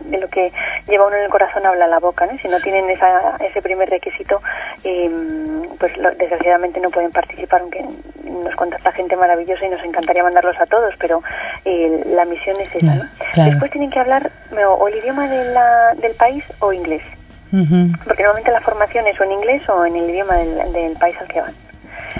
De, 0.01 0.19
lo, 0.19 0.27
que 0.27 0.51
lleva 0.87 1.07
uno 1.07 1.15
en 1.15 1.23
el 1.23 1.29
corazón 1.29 1.65
habla 1.65 1.87
la 1.87 1.99
boca, 1.99 2.25
¿no? 2.25 2.37
Si 2.37 2.47
no 2.47 2.59
tienen 2.59 2.89
esa, 2.89 3.37
ese 3.37 3.61
primer 3.61 3.89
requisito, 3.89 4.41
eh, 4.83 5.09
pues 5.79 5.93
desgraciadamente 6.17 6.79
no 6.79 6.89
pueden 6.89 7.11
participar, 7.11 7.61
aunque 7.61 7.83
nos 8.23 8.55
contacta 8.55 8.91
gente 8.91 9.15
maravillosa 9.15 9.65
y 9.65 9.69
nos 9.69 9.83
encantaría 9.83 10.23
mandarlos 10.23 10.59
a 10.59 10.65
todos, 10.65 10.93
pero 10.99 11.23
eh, 11.65 12.03
la 12.15 12.25
misión 12.25 12.59
es 12.61 12.73
esa, 12.75 12.95
¿no? 12.95 13.03
Después 13.35 13.71
tienen 13.71 13.89
que 13.89 13.99
hablar 13.99 14.31
o, 14.67 14.87
el 14.87 14.95
idioma 14.99 15.27
de 15.27 15.51
la, 15.51 15.95
del 15.95 16.13
país 16.13 16.43
o 16.59 16.71
inglés. 16.71 17.01
Porque 17.51 18.23
normalmente 18.23 18.51
la 18.51 18.61
formación 18.61 19.07
es 19.07 19.19
o 19.19 19.23
en 19.23 19.31
inglés 19.31 19.69
o 19.69 19.85
en 19.85 19.95
el 19.95 20.09
idioma 20.09 20.35
del, 20.35 20.97
país 20.99 21.15
al 21.21 21.27
que 21.27 21.41
van. 21.41 21.53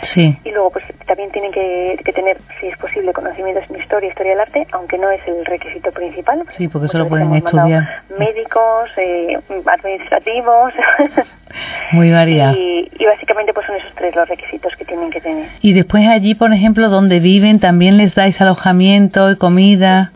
Sí. 0.03 0.37
Y 0.43 0.51
luego, 0.51 0.71
pues 0.71 0.85
también 1.07 1.31
tienen 1.31 1.51
que, 1.51 2.11
tener, 2.13 2.37
si 2.59 2.67
es 2.67 2.77
posible, 2.77 3.11
conocimientos 3.13 3.69
en 3.69 3.79
historia, 3.79 4.09
historia 4.09 4.31
del 4.31 4.41
arte, 4.41 4.67
aunque 4.71 4.97
no 4.97 5.09
es 5.09 5.21
el 5.27 5.43
requisito 5.45 5.91
principal. 5.91 6.43
Sí, 6.49 6.67
porque 6.67 6.85
eso 6.85 6.99
lo 6.99 7.09
pueden 7.09 7.33
estudiar. 7.35 8.03
Médicos, 8.17 8.89
eh, 8.97 9.37
administrativos. 9.65 10.73
Muy 11.91 12.11
variado. 12.11 12.55
Y, 12.55 12.89
y, 12.97 13.05
básicamente, 13.05 13.53
pues 13.53 13.65
son 13.67 13.75
esos 13.75 13.93
tres 13.95 14.15
los 14.15 14.27
requisitos 14.27 14.73
que 14.75 14.85
tienen 14.85 15.09
que 15.09 15.21
tener. 15.21 15.49
Y 15.61 15.73
después 15.73 16.07
allí, 16.07 16.35
por 16.35 16.51
ejemplo, 16.53 16.89
donde 16.89 17.19
viven, 17.19 17.59
también 17.59 17.97
les 17.97 18.15
dais 18.15 18.39
alojamiento 18.41 19.31
y 19.31 19.37
comida. 19.37 20.11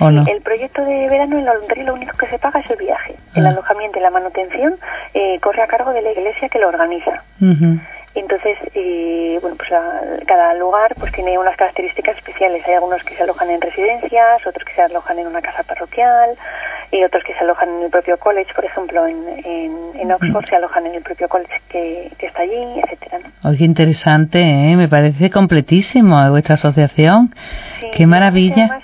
El 0.00 0.42
proyecto 0.42 0.84
de 0.84 1.08
verano 1.08 1.38
en 1.38 1.44
la 1.44 1.52
voluntario 1.52 1.84
lo 1.84 1.94
único 1.94 2.16
que 2.16 2.26
se 2.26 2.38
paga 2.38 2.60
es 2.60 2.70
el 2.70 2.78
viaje. 2.78 3.14
El 3.34 3.46
ah. 3.46 3.50
alojamiento 3.50 3.98
y 3.98 4.02
la 4.02 4.10
manutención 4.10 4.76
eh, 5.14 5.38
corre 5.40 5.62
a 5.62 5.68
cargo 5.68 5.92
de 5.92 6.02
la 6.02 6.10
iglesia 6.10 6.48
que 6.48 6.58
lo 6.58 6.68
organiza. 6.68 7.22
Entonces, 8.14 8.58
eh, 8.74 9.38
bueno, 9.40 9.56
pues 9.56 9.70
cada 10.26 10.54
lugar 10.54 10.94
pues 10.98 11.12
tiene 11.12 11.38
unas 11.38 11.56
características 11.56 12.16
especiales. 12.16 12.66
Hay 12.66 12.74
algunos 12.74 13.02
que 13.04 13.16
se 13.16 13.22
alojan 13.22 13.50
en 13.50 13.60
residencias, 13.60 14.46
otros 14.46 14.64
que 14.64 14.74
se 14.74 14.82
alojan 14.82 15.18
en 15.18 15.28
una 15.28 15.40
casa 15.40 15.62
parroquial, 15.62 16.30
y 16.94 17.02
otros 17.02 17.24
que 17.24 17.34
se 17.34 17.40
alojan 17.40 17.68
en 17.68 17.82
el 17.82 17.90
propio 17.90 18.16
college, 18.18 18.54
por 18.54 18.64
ejemplo, 18.64 19.06
en, 19.06 19.16
en, 19.94 20.12
Oxford 20.12 20.46
se 20.48 20.56
alojan 20.56 20.86
en 20.86 20.94
el 20.94 21.02
propio 21.02 21.28
college 21.28 21.60
que, 21.68 22.10
está 22.20 22.42
allí, 22.42 22.80
etcétera. 22.82 23.18
¿no? 23.42 23.56
qué 23.56 23.64
interesante, 23.64 24.40
¿eh? 24.40 24.76
me 24.76 24.88
parece 24.88 25.30
completísimo 25.30 26.30
vuestra 26.30 26.54
asociación. 26.54 27.34
qué 27.96 28.06
maravilla. 28.06 28.80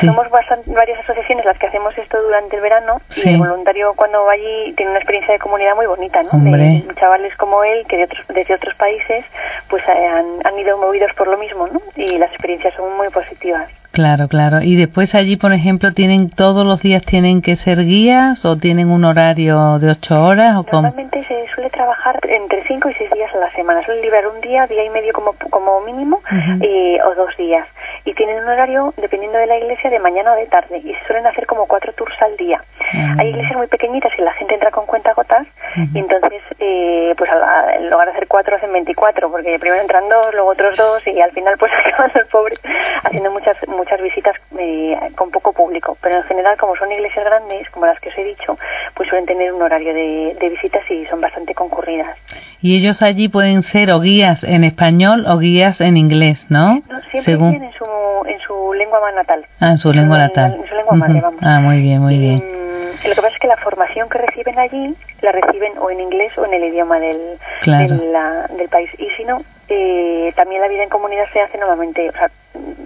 Somos 0.00 0.26
varias 0.66 1.00
asociaciones 1.00 1.44
las 1.44 1.58
que 1.58 1.66
hacemos 1.66 1.96
esto 1.98 2.22
durante 2.22 2.56
el 2.56 2.62
verano 2.62 3.00
y 3.16 3.28
el 3.28 3.38
voluntario 3.38 3.92
cuando 3.96 4.24
va 4.24 4.32
allí 4.32 4.72
tiene 4.76 4.92
una 4.92 5.00
experiencia 5.00 5.34
de 5.34 5.40
comunidad 5.40 5.74
muy 5.74 5.86
bonita, 5.86 6.22
¿no? 6.22 6.30
De 6.38 6.84
chavales 7.00 7.36
como 7.36 7.64
él 7.64 7.84
que 7.88 7.96
de 7.96 8.04
otros, 8.04 8.24
desde 8.28 8.54
otros 8.54 8.74
países 8.76 9.24
pues 9.68 9.82
eh, 9.88 10.06
han, 10.06 10.46
han 10.46 10.58
ido 10.58 10.78
movidos 10.78 11.10
por 11.14 11.26
lo 11.26 11.36
mismo, 11.36 11.66
¿no? 11.66 11.82
Y 11.96 12.16
las 12.16 12.30
experiencias 12.30 12.74
son 12.74 12.96
muy 12.96 13.08
positivas. 13.08 13.68
Claro, 13.92 14.26
claro. 14.26 14.62
Y 14.62 14.74
después 14.76 15.14
allí, 15.14 15.36
por 15.36 15.52
ejemplo, 15.52 15.92
tienen 15.92 16.30
todos 16.30 16.66
los 16.66 16.80
días 16.80 17.02
tienen 17.04 17.42
que 17.42 17.56
ser 17.56 17.84
guías 17.84 18.42
o 18.46 18.56
tienen 18.56 18.90
un 18.90 19.04
horario 19.04 19.78
de 19.78 19.90
ocho 19.90 20.22
horas 20.24 20.56
o 20.56 20.64
Normalmente 20.72 21.22
se 21.28 21.46
suele 21.54 21.68
trabajar 21.68 22.18
entre 22.26 22.64
cinco 22.66 22.88
y 22.88 22.94
seis 22.94 23.10
días 23.10 23.30
a 23.34 23.38
la 23.38 23.52
semana. 23.52 23.84
Suelen 23.84 24.02
liberar 24.02 24.26
un 24.28 24.40
día, 24.40 24.66
día 24.66 24.84
y 24.84 24.90
medio 24.90 25.12
como 25.12 25.34
como 25.50 25.82
mínimo 25.82 26.22
eh, 26.62 26.98
o 27.04 27.14
dos 27.14 27.36
días. 27.36 27.68
Y 28.04 28.14
tienen 28.14 28.42
un 28.42 28.48
horario 28.48 28.92
dependiendo 28.96 29.38
de 29.38 29.46
la 29.46 29.58
iglesia 29.58 29.90
de 29.90 29.98
mañana 29.98 30.32
o 30.32 30.36
de 30.36 30.46
tarde 30.46 30.78
y 30.78 30.94
suelen 31.06 31.26
hacer 31.26 31.46
como 31.46 31.66
cuatro 31.66 31.92
tours 31.92 32.14
al 32.20 32.36
día. 32.36 32.62
Ah. 32.94 33.14
Hay 33.18 33.28
iglesias 33.28 33.56
muy 33.56 33.68
pequeñitas 33.68 34.12
y 34.18 34.22
la 34.22 34.32
gente 34.34 34.54
entra 34.54 34.70
con 34.70 34.86
cuenta 34.86 35.14
gotas 35.14 35.46
y 35.94 35.98
entonces 35.98 36.42
eh, 36.58 37.14
pues 37.16 37.30
en 37.78 37.90
lugar 37.90 38.06
de 38.06 38.12
hacer 38.12 38.28
cuatro 38.28 38.56
hacen 38.56 38.72
veinticuatro 38.72 39.30
porque 39.30 39.58
primero 39.58 39.80
entran 39.80 40.08
dos, 40.08 40.34
luego 40.34 40.50
otros 40.50 40.76
dos 40.76 41.02
y 41.06 41.20
al 41.20 41.32
final 41.32 41.56
pues 41.58 41.72
acaban 41.86 42.10
los 42.14 42.28
pobres 42.28 42.60
haciendo 43.04 43.30
muchas 43.30 43.56
muchas 43.68 44.00
visitas 44.02 44.36
eh, 44.58 44.96
con 45.16 45.30
poco 45.30 45.52
público, 45.52 45.96
pero 46.00 46.18
en 46.18 46.24
general 46.24 46.56
como 46.58 46.76
son 46.76 46.92
iglesias 46.92 47.24
grandes, 47.24 47.68
como 47.70 47.86
las 47.86 47.98
que 48.00 48.08
os 48.08 48.18
he 48.18 48.24
dicho, 48.24 48.58
pues 48.94 49.08
suelen 49.08 49.26
tener 49.26 49.52
un 49.52 49.62
horario 49.62 49.94
de, 49.94 50.48
visitas 50.50 50.82
y 50.90 51.06
son 51.06 51.20
bastante 51.20 51.54
concurridas. 51.54 52.16
Y 52.60 52.76
ellos 52.76 53.02
allí 53.02 53.28
pueden 53.28 53.62
ser 53.62 53.90
o 53.90 54.00
guías 54.00 54.44
en 54.44 54.64
español 54.64 55.24
o 55.26 55.38
guías 55.38 55.80
en 55.80 55.96
inglés, 55.96 56.46
¿no? 56.50 56.82
siempre 57.10 57.22
Según... 57.22 57.54
en 57.54 57.72
su, 57.72 57.84
en 58.26 58.38
su 58.40 58.72
lengua 58.74 59.00
natal. 59.12 59.44
Ah, 59.60 59.70
en 59.70 59.78
su 59.78 59.92
lengua 59.92 60.18
natal. 60.18 60.56
En 60.60 60.68
su 60.68 60.74
lengua 60.74 60.96
madre, 60.96 61.20
vamos. 61.20 61.40
Ah, 61.42 61.60
muy 61.60 61.80
bien, 61.80 62.00
muy 62.00 62.18
bien. 62.18 62.62
Lo 63.04 63.14
que 63.14 63.22
pasa 63.22 63.34
es 63.34 63.40
que 63.40 63.48
la 63.48 63.56
formación 63.56 64.08
que 64.08 64.18
reciben 64.18 64.58
allí 64.58 64.94
la 65.22 65.32
reciben 65.32 65.72
o 65.78 65.90
en 65.90 66.00
inglés 66.00 66.36
o 66.38 66.44
en 66.44 66.54
el 66.54 66.64
idioma 66.64 67.00
del, 67.00 67.38
del 67.66 68.68
país. 68.68 68.90
Y 68.98 69.08
si 69.16 69.24
no, 69.24 69.42
eh, 69.68 70.32
también 70.36 70.60
la 70.60 70.68
vida 70.68 70.84
en 70.84 70.88
comunidad 70.88 71.24
se 71.32 71.40
hace 71.40 71.58
normalmente, 71.58 72.08
o 72.08 72.12
sea, 72.12 72.30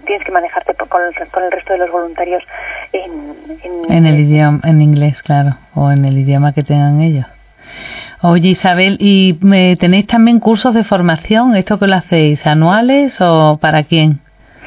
tienes 0.06 0.24
que 0.24 0.32
manejarte 0.32 0.74
con 0.74 1.02
el, 1.02 1.30
con 1.30 1.44
el 1.44 1.52
resto 1.52 1.72
de 1.72 1.78
los 1.80 1.90
voluntarios 1.90 2.42
en, 2.92 3.34
en, 3.90 4.06
el 4.06 4.20
idioma, 4.20 4.60
en 4.64 4.80
inglés, 4.80 5.22
claro, 5.22 5.56
o 5.74 5.90
en 5.90 6.04
el 6.04 6.16
idioma 6.16 6.52
que 6.52 6.62
tengan 6.62 7.00
ellos. 7.00 7.26
Oye 8.22 8.48
Isabel, 8.48 8.96
¿y 8.98 9.38
me, 9.42 9.76
tenéis 9.76 10.06
también 10.06 10.40
cursos 10.40 10.74
de 10.74 10.84
formación? 10.84 11.54
¿Esto 11.54 11.78
que 11.78 11.86
lo 11.86 11.96
hacéis 11.96 12.46
anuales 12.46 13.20
o 13.20 13.58
para 13.60 13.82
quién? 13.82 14.20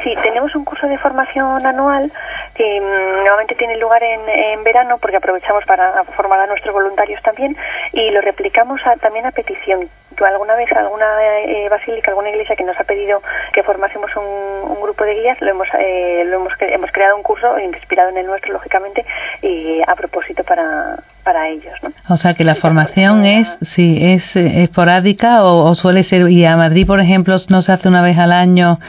Sí, 0.03 0.13
tenemos 0.21 0.55
un 0.55 0.63
curso 0.63 0.87
de 0.87 0.97
formación 0.97 1.65
anual 1.65 2.11
que 2.55 2.79
mm, 2.79 3.23
normalmente 3.23 3.55
tiene 3.55 3.77
lugar 3.77 4.01
en, 4.03 4.63
verano 4.63 4.97
porque 4.99 5.17
aprovechamos 5.17 5.63
para 5.65 6.03
formar 6.15 6.39
a 6.41 6.47
nuestros 6.47 6.73
voluntarios 6.73 7.21
también 7.23 7.55
y 7.93 8.11
lo 8.11 8.21
replicamos 8.21 8.81
también 9.01 9.25
a 9.25 9.31
petición. 9.31 9.89
Alguna 10.19 10.55
vez 10.55 10.71
alguna 10.73 11.05
eh, 11.45 11.69
basílica, 11.69 12.11
alguna 12.11 12.29
iglesia 12.29 12.55
que 12.55 12.63
nos 12.63 12.77
ha 12.79 12.83
pedido 12.83 13.21
que 13.53 13.63
formásemos 13.63 14.11
un, 14.15 14.81
grupo 14.81 15.03
de 15.03 15.13
guías, 15.15 15.39
lo 15.41 15.51
hemos, 15.51 15.67
eh, 15.77 16.23
lo 16.25 16.37
hemos, 16.37 16.53
hemos 16.59 16.91
creado 16.91 17.15
un 17.15 17.23
curso 17.23 17.59
inspirado 17.59 18.09
en 18.09 18.17
el 18.17 18.25
nuestro, 18.25 18.53
lógicamente, 18.53 19.05
y 19.41 19.81
a 19.85 19.95
propósito 19.95 20.43
para, 20.43 20.97
para 21.23 21.47
ellos. 21.47 21.73
¿no? 21.83 21.91
O 22.09 22.17
sea 22.17 22.33
que 22.33 22.43
la 22.43 22.55
formación 22.55 23.25
es, 23.25 23.47
sí, 23.61 23.99
es 24.01 24.35
esporádica 24.35 25.43
o, 25.43 25.69
o 25.69 25.75
suele 25.75 26.03
ser, 26.03 26.29
y 26.29 26.45
a 26.45 26.57
Madrid, 26.57 26.87
por 26.87 26.99
ejemplo, 26.99 27.35
no 27.49 27.61
se 27.61 27.71
hace 27.71 27.87
una 27.87 28.01
vez 28.01 28.17
al 28.17 28.31
año 28.31 28.79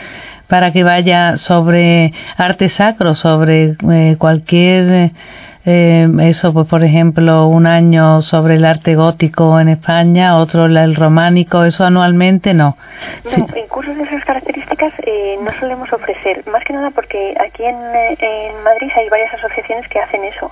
para 0.51 0.73
que 0.73 0.85
vaya 0.85 1.39
sobre 1.39 2.13
arte 2.37 2.69
sacro, 2.69 3.15
sobre 3.15 3.77
eh, 3.91 4.17
cualquier 4.19 5.13
eh, 5.71 6.09
eso, 6.23 6.53
pues 6.53 6.67
por 6.67 6.83
ejemplo, 6.83 7.47
un 7.47 7.67
año 7.67 8.23
sobre 8.23 8.57
el 8.57 8.65
arte 8.65 8.97
gótico 8.97 9.61
en 9.61 9.69
España, 9.69 10.37
otro 10.37 10.67
el 10.67 10.97
románico, 10.97 11.65
eso 11.65 11.85
anualmente 11.85 12.55
no. 12.55 12.77
no 13.25 13.47
En 13.55 13.69
cursos 13.69 13.97
de 13.97 14.03
esas 14.03 14.25
características 14.25 14.93
eh, 15.07 15.39
no 15.41 15.53
solemos 15.61 15.93
ofrecer, 15.93 16.43
más 16.49 16.65
que 16.65 16.73
nada 16.73 16.91
porque 16.91 17.35
aquí 17.39 17.65
en, 17.65 17.77
en 17.77 18.63
Madrid 18.65 18.91
hay 18.97 19.09
varias 19.09 19.33
asociaciones 19.35 19.87
que 19.89 20.01
hacen 20.01 20.25
eso. 20.25 20.51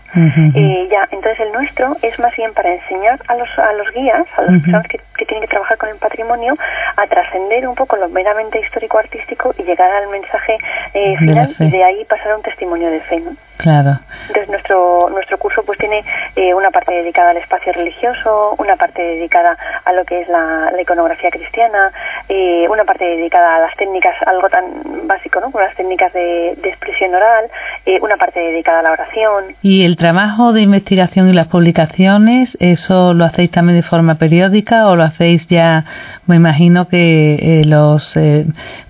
eh, 0.55 0.89
ya, 0.91 1.09
entonces 1.11 1.41
el 1.41 1.53
nuestro 1.53 1.97
es 2.03 2.17
más 2.21 2.35
bien 2.37 2.55
para 2.55 2.73
enseñar 2.73 3.21
a 3.27 3.35
los, 3.35 3.49
a 3.59 3.73
los 3.73 3.93
guías, 3.93 4.27
a 4.37 4.43
las 4.43 4.63
personas 4.63 4.87
que, 4.87 5.01
que, 5.17 5.27
tienen 5.27 5.43
que 5.43 5.49
trabajar 5.49 5.79
con 5.79 5.89
el 5.89 5.97
patrimonio, 5.97 6.57
a 6.97 7.07
trascender 7.09 7.67
un 7.67 7.75
poco 7.75 7.97
lo 7.97 8.09
meramente 8.09 8.61
histórico-artístico 8.61 9.53
y 9.59 9.65
llegar 9.65 9.91
al 9.91 10.09
mensaje 10.11 10.59
eh, 10.95 11.17
final 11.19 11.57
y 11.59 11.71
de 11.71 11.83
ahí 11.83 12.05
pasar 12.05 12.33
a 12.33 12.37
un 12.37 12.43
testimonio 12.43 12.89
de 12.91 13.01
fe. 13.01 13.21
¿no? 13.21 13.33
Claro. 13.59 13.99
Entonces 14.29 14.49
nuestro 14.49 15.11
nuestro 15.11 15.37
curso 15.39 15.63
pues 15.65 15.79
tiene 15.79 16.05
eh, 16.37 16.55
una 16.55 16.71
parte 16.71 16.95
dedicada 16.95 17.31
al 17.31 17.37
espacio 17.39 17.73
religioso, 17.73 18.55
una 18.59 18.77
parte 18.77 19.03
dedicada 19.03 19.57
a 19.85 19.93
lo 19.93 20.05
que 20.05 20.21
es 20.23 20.29
la, 20.29 20.71
iconografía 20.81 21.31
cristiana, 21.31 21.91
eh, 22.29 22.67
una 22.71 22.85
parte 22.85 23.05
dedicada 23.05 23.57
a 23.57 23.61
las 23.61 23.75
técnicas, 23.77 24.15
algo 24.27 24.49
tan 24.49 25.07
básico, 25.09 25.41
¿no? 25.41 25.51
Con 25.51 25.63
las 25.63 25.75
técnicas 25.75 26.13
de, 26.13 26.53
expresión 26.53 27.15
oral, 27.15 27.47
eh, 27.85 27.99
una 28.01 28.17
parte 28.17 28.39
dedicada 28.39 28.79
a 28.79 28.83
la 28.83 28.93
oración. 28.93 29.57
¿Y 29.61 29.85
el 29.85 29.97
trabajo 29.97 30.53
de 30.53 30.63
investigación 30.63 31.29
y 31.29 31.33
las 31.33 31.49
publicaciones, 31.49 32.57
eso 32.61 33.15
lo 33.15 33.25
hacéis 33.25 33.51
también 33.51 33.77
de 33.79 33.83
forma 33.83 34.15
periódica 34.15 34.87
o 34.87 34.95
lo 34.95 35.03
hacéis 35.03 35.49
ya, 35.49 35.85
me 36.27 36.37
imagino 36.37 36.89
que 36.89 37.63
los 37.67 38.15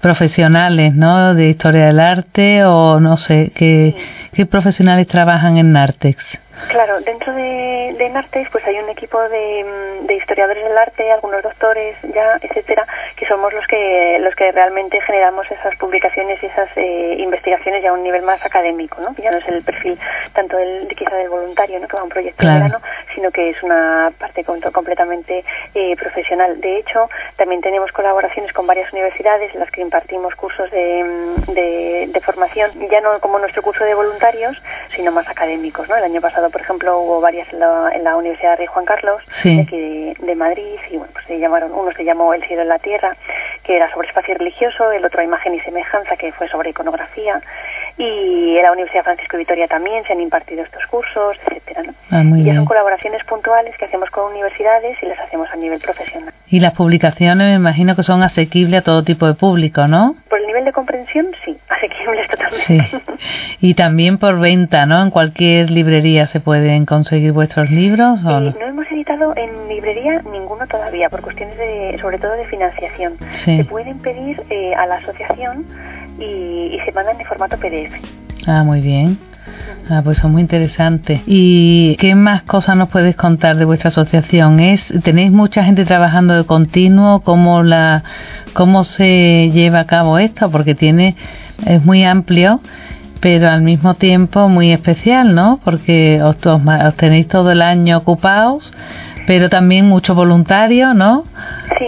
profesionales, 0.00 0.94
¿no? 0.94 1.34
De 1.34 1.48
historia 1.48 1.86
del 1.86 2.00
arte 2.00 2.64
o 2.64 3.00
no 3.00 3.16
sé, 3.16 3.50
que... 3.54 3.94
¿Qué 4.38 4.46
profesionales 4.46 5.08
trabajan 5.08 5.56
en 5.56 5.72
Nartex? 5.72 6.38
Claro, 6.66 7.00
dentro 7.00 7.32
de, 7.34 7.94
de 7.96 8.08
Nartes 8.10 8.48
pues 8.50 8.64
hay 8.66 8.78
un 8.78 8.88
equipo 8.88 9.20
de, 9.28 9.64
de, 10.02 10.14
historiadores 10.16 10.64
del 10.64 10.76
arte, 10.76 11.10
algunos 11.12 11.42
doctores 11.42 11.96
ya, 12.14 12.36
etcétera, 12.42 12.84
que 13.16 13.26
somos 13.26 13.52
los 13.52 13.64
que 13.66 14.18
los 14.20 14.34
que 14.34 14.50
realmente 14.50 15.00
generamos 15.02 15.46
esas 15.50 15.76
publicaciones 15.76 16.42
y 16.42 16.46
esas 16.46 16.68
eh, 16.76 17.16
investigaciones 17.18 17.82
ya 17.82 17.90
a 17.90 17.92
un 17.92 18.02
nivel 18.02 18.22
más 18.22 18.44
académico, 18.44 19.00
¿no? 19.00 19.14
Ya 19.22 19.30
no 19.30 19.38
es 19.38 19.48
el 19.48 19.62
perfil 19.62 19.98
tanto 20.32 20.56
del, 20.56 20.88
quizá 20.88 21.14
del 21.14 21.28
voluntario, 21.28 21.78
¿no? 21.78 21.86
Que 21.86 21.96
va 21.96 22.00
a 22.00 22.04
un 22.04 22.10
proyecto 22.10 22.46
de 22.46 22.52
verano, 22.52 22.80
sino 23.14 23.30
que 23.30 23.50
es 23.50 23.62
una 23.62 24.10
parte 24.18 24.44
completamente 24.44 25.44
eh, 25.74 25.96
profesional. 25.96 26.60
De 26.60 26.78
hecho, 26.78 27.08
también 27.36 27.60
tenemos 27.60 27.92
colaboraciones 27.92 28.52
con 28.52 28.66
varias 28.66 28.92
universidades 28.92 29.54
en 29.54 29.60
las 29.60 29.70
que 29.70 29.80
impartimos 29.80 30.34
cursos 30.34 30.70
de, 30.70 31.04
de, 31.48 32.10
de 32.12 32.20
formación, 32.20 32.72
ya 32.90 33.00
no 33.00 33.20
como 33.20 33.38
nuestro 33.38 33.62
curso 33.62 33.84
de 33.84 33.94
sino 34.94 35.12
más 35.12 35.28
académicos, 35.28 35.88
¿no? 35.88 35.96
El 35.96 36.04
año 36.04 36.20
pasado, 36.20 36.50
por 36.50 36.60
ejemplo, 36.60 36.98
hubo 36.98 37.20
varias 37.20 37.50
en 37.52 37.60
la, 37.60 37.90
en 37.92 38.04
la 38.04 38.16
Universidad 38.16 38.50
de 38.50 38.56
Rey 38.56 38.66
Juan 38.66 38.84
Carlos, 38.84 39.22
de 39.42 39.60
aquí 39.60 40.14
de, 40.26 40.34
Madrid, 40.34 40.78
y 40.90 40.96
bueno, 40.96 41.12
pues 41.12 41.26
se 41.26 41.38
llamaron, 41.38 41.72
uno 41.72 41.92
se 41.92 42.04
llamó 42.04 42.34
El 42.34 42.44
cielo 42.44 42.62
en 42.62 42.68
la 42.68 42.78
tierra, 42.78 43.16
que 43.64 43.76
era 43.76 43.92
sobre 43.92 44.08
espacio 44.08 44.34
religioso, 44.34 44.92
el 44.92 45.04
otro 45.04 45.22
Imagen 45.22 45.54
y 45.54 45.60
semejanza, 45.60 46.16
que 46.16 46.32
fue 46.32 46.48
sobre 46.48 46.70
iconografía, 46.70 47.40
y 47.98 48.56
en 48.56 48.62
la 48.62 48.72
Universidad 48.72 49.02
Francisco 49.02 49.36
de 49.36 49.42
Vitoria 49.42 49.66
también 49.66 50.04
se 50.04 50.12
han 50.12 50.20
impartido 50.20 50.62
estos 50.62 50.86
cursos, 50.86 51.36
etcétera, 51.46 51.82
¿no? 51.82 51.94
Ah, 52.10 52.22
y 52.22 52.44
ya 52.44 52.54
son 52.54 52.64
colaboraciones 52.64 53.24
puntuales 53.24 53.76
que 53.76 53.86
hacemos 53.86 54.08
con 54.10 54.30
universidades 54.30 54.96
y 55.02 55.06
las 55.06 55.18
hacemos 55.18 55.48
a 55.50 55.56
nivel 55.56 55.80
profesional. 55.80 56.32
Y 56.46 56.60
las 56.60 56.74
publicaciones 56.74 57.48
me 57.48 57.54
imagino 57.54 57.96
que 57.96 58.04
son 58.04 58.22
asequibles 58.22 58.80
a 58.80 58.84
todo 58.84 59.02
tipo 59.02 59.26
de 59.26 59.34
público, 59.34 59.88
¿no? 59.88 60.14
Por 60.30 60.38
el 60.38 60.46
nivel 60.46 60.64
de 60.64 60.72
comprensión, 60.72 61.26
sí, 61.44 61.58
asequibles 61.68 62.28
totalmente. 62.28 62.88
Sí. 62.88 63.16
Y 63.60 63.74
también 63.74 64.18
por 64.18 64.38
venta, 64.38 64.86
¿no? 64.86 65.02
En 65.02 65.10
cualquier 65.10 65.70
librería 65.70 66.28
se 66.28 66.38
pueden 66.38 66.86
conseguir 66.86 67.32
vuestros 67.32 67.68
libros. 67.70 68.20
¿o 68.24 68.40
no? 68.40 68.52
no 68.52 68.66
hemos 68.66 68.86
editado 68.92 69.34
en 69.36 69.68
librería 69.68 70.22
ninguno 70.30 70.66
todavía 70.68 71.08
por 71.08 71.20
cuestiones 71.22 71.56
de, 71.58 71.98
sobre 72.00 72.18
todo 72.18 72.32
de 72.34 72.46
financiación. 72.46 73.16
Se 73.44 73.64
pueden 73.64 73.98
pedir 73.98 74.40
eh, 74.50 74.74
a 74.74 74.86
la 74.86 74.96
asociación 74.96 75.66
y, 76.18 76.74
y 76.74 76.78
se 76.84 76.92
mandan 76.92 77.20
en 77.20 77.26
formato 77.26 77.56
PDF. 77.56 77.94
Ah, 78.46 78.64
muy 78.64 78.80
bien. 78.80 79.18
Ah, 79.90 80.02
pues 80.04 80.18
son 80.18 80.32
muy 80.32 80.42
interesantes. 80.42 81.22
¿Y 81.26 81.96
qué 81.96 82.14
más 82.14 82.42
cosas 82.42 82.76
nos 82.76 82.90
puedes 82.90 83.16
contar 83.16 83.56
de 83.56 83.64
vuestra 83.64 83.88
asociación? 83.88 84.60
¿Es, 84.60 84.86
¿Tenéis 85.02 85.32
mucha 85.32 85.64
gente 85.64 85.84
trabajando 85.86 86.34
de 86.34 86.44
continuo? 86.44 87.20
¿Cómo, 87.20 87.62
la, 87.62 88.04
¿Cómo 88.52 88.84
se 88.84 89.50
lleva 89.52 89.80
a 89.80 89.86
cabo 89.86 90.18
esto? 90.18 90.50
Porque 90.50 90.74
tiene, 90.74 91.16
es 91.64 91.82
muy 91.84 92.04
amplio, 92.04 92.60
pero 93.20 93.48
al 93.48 93.62
mismo 93.62 93.94
tiempo 93.94 94.48
muy 94.48 94.72
especial, 94.72 95.34
¿no? 95.34 95.58
Porque 95.64 96.20
os, 96.22 96.36
os 96.44 96.94
tenéis 96.96 97.26
todo 97.28 97.50
el 97.50 97.62
año 97.62 97.96
ocupados, 97.96 98.70
pero 99.28 99.50
también 99.50 99.84
mucho 99.84 100.14
voluntario, 100.14 100.94
¿no? 100.94 101.24
Sí, 101.78 101.86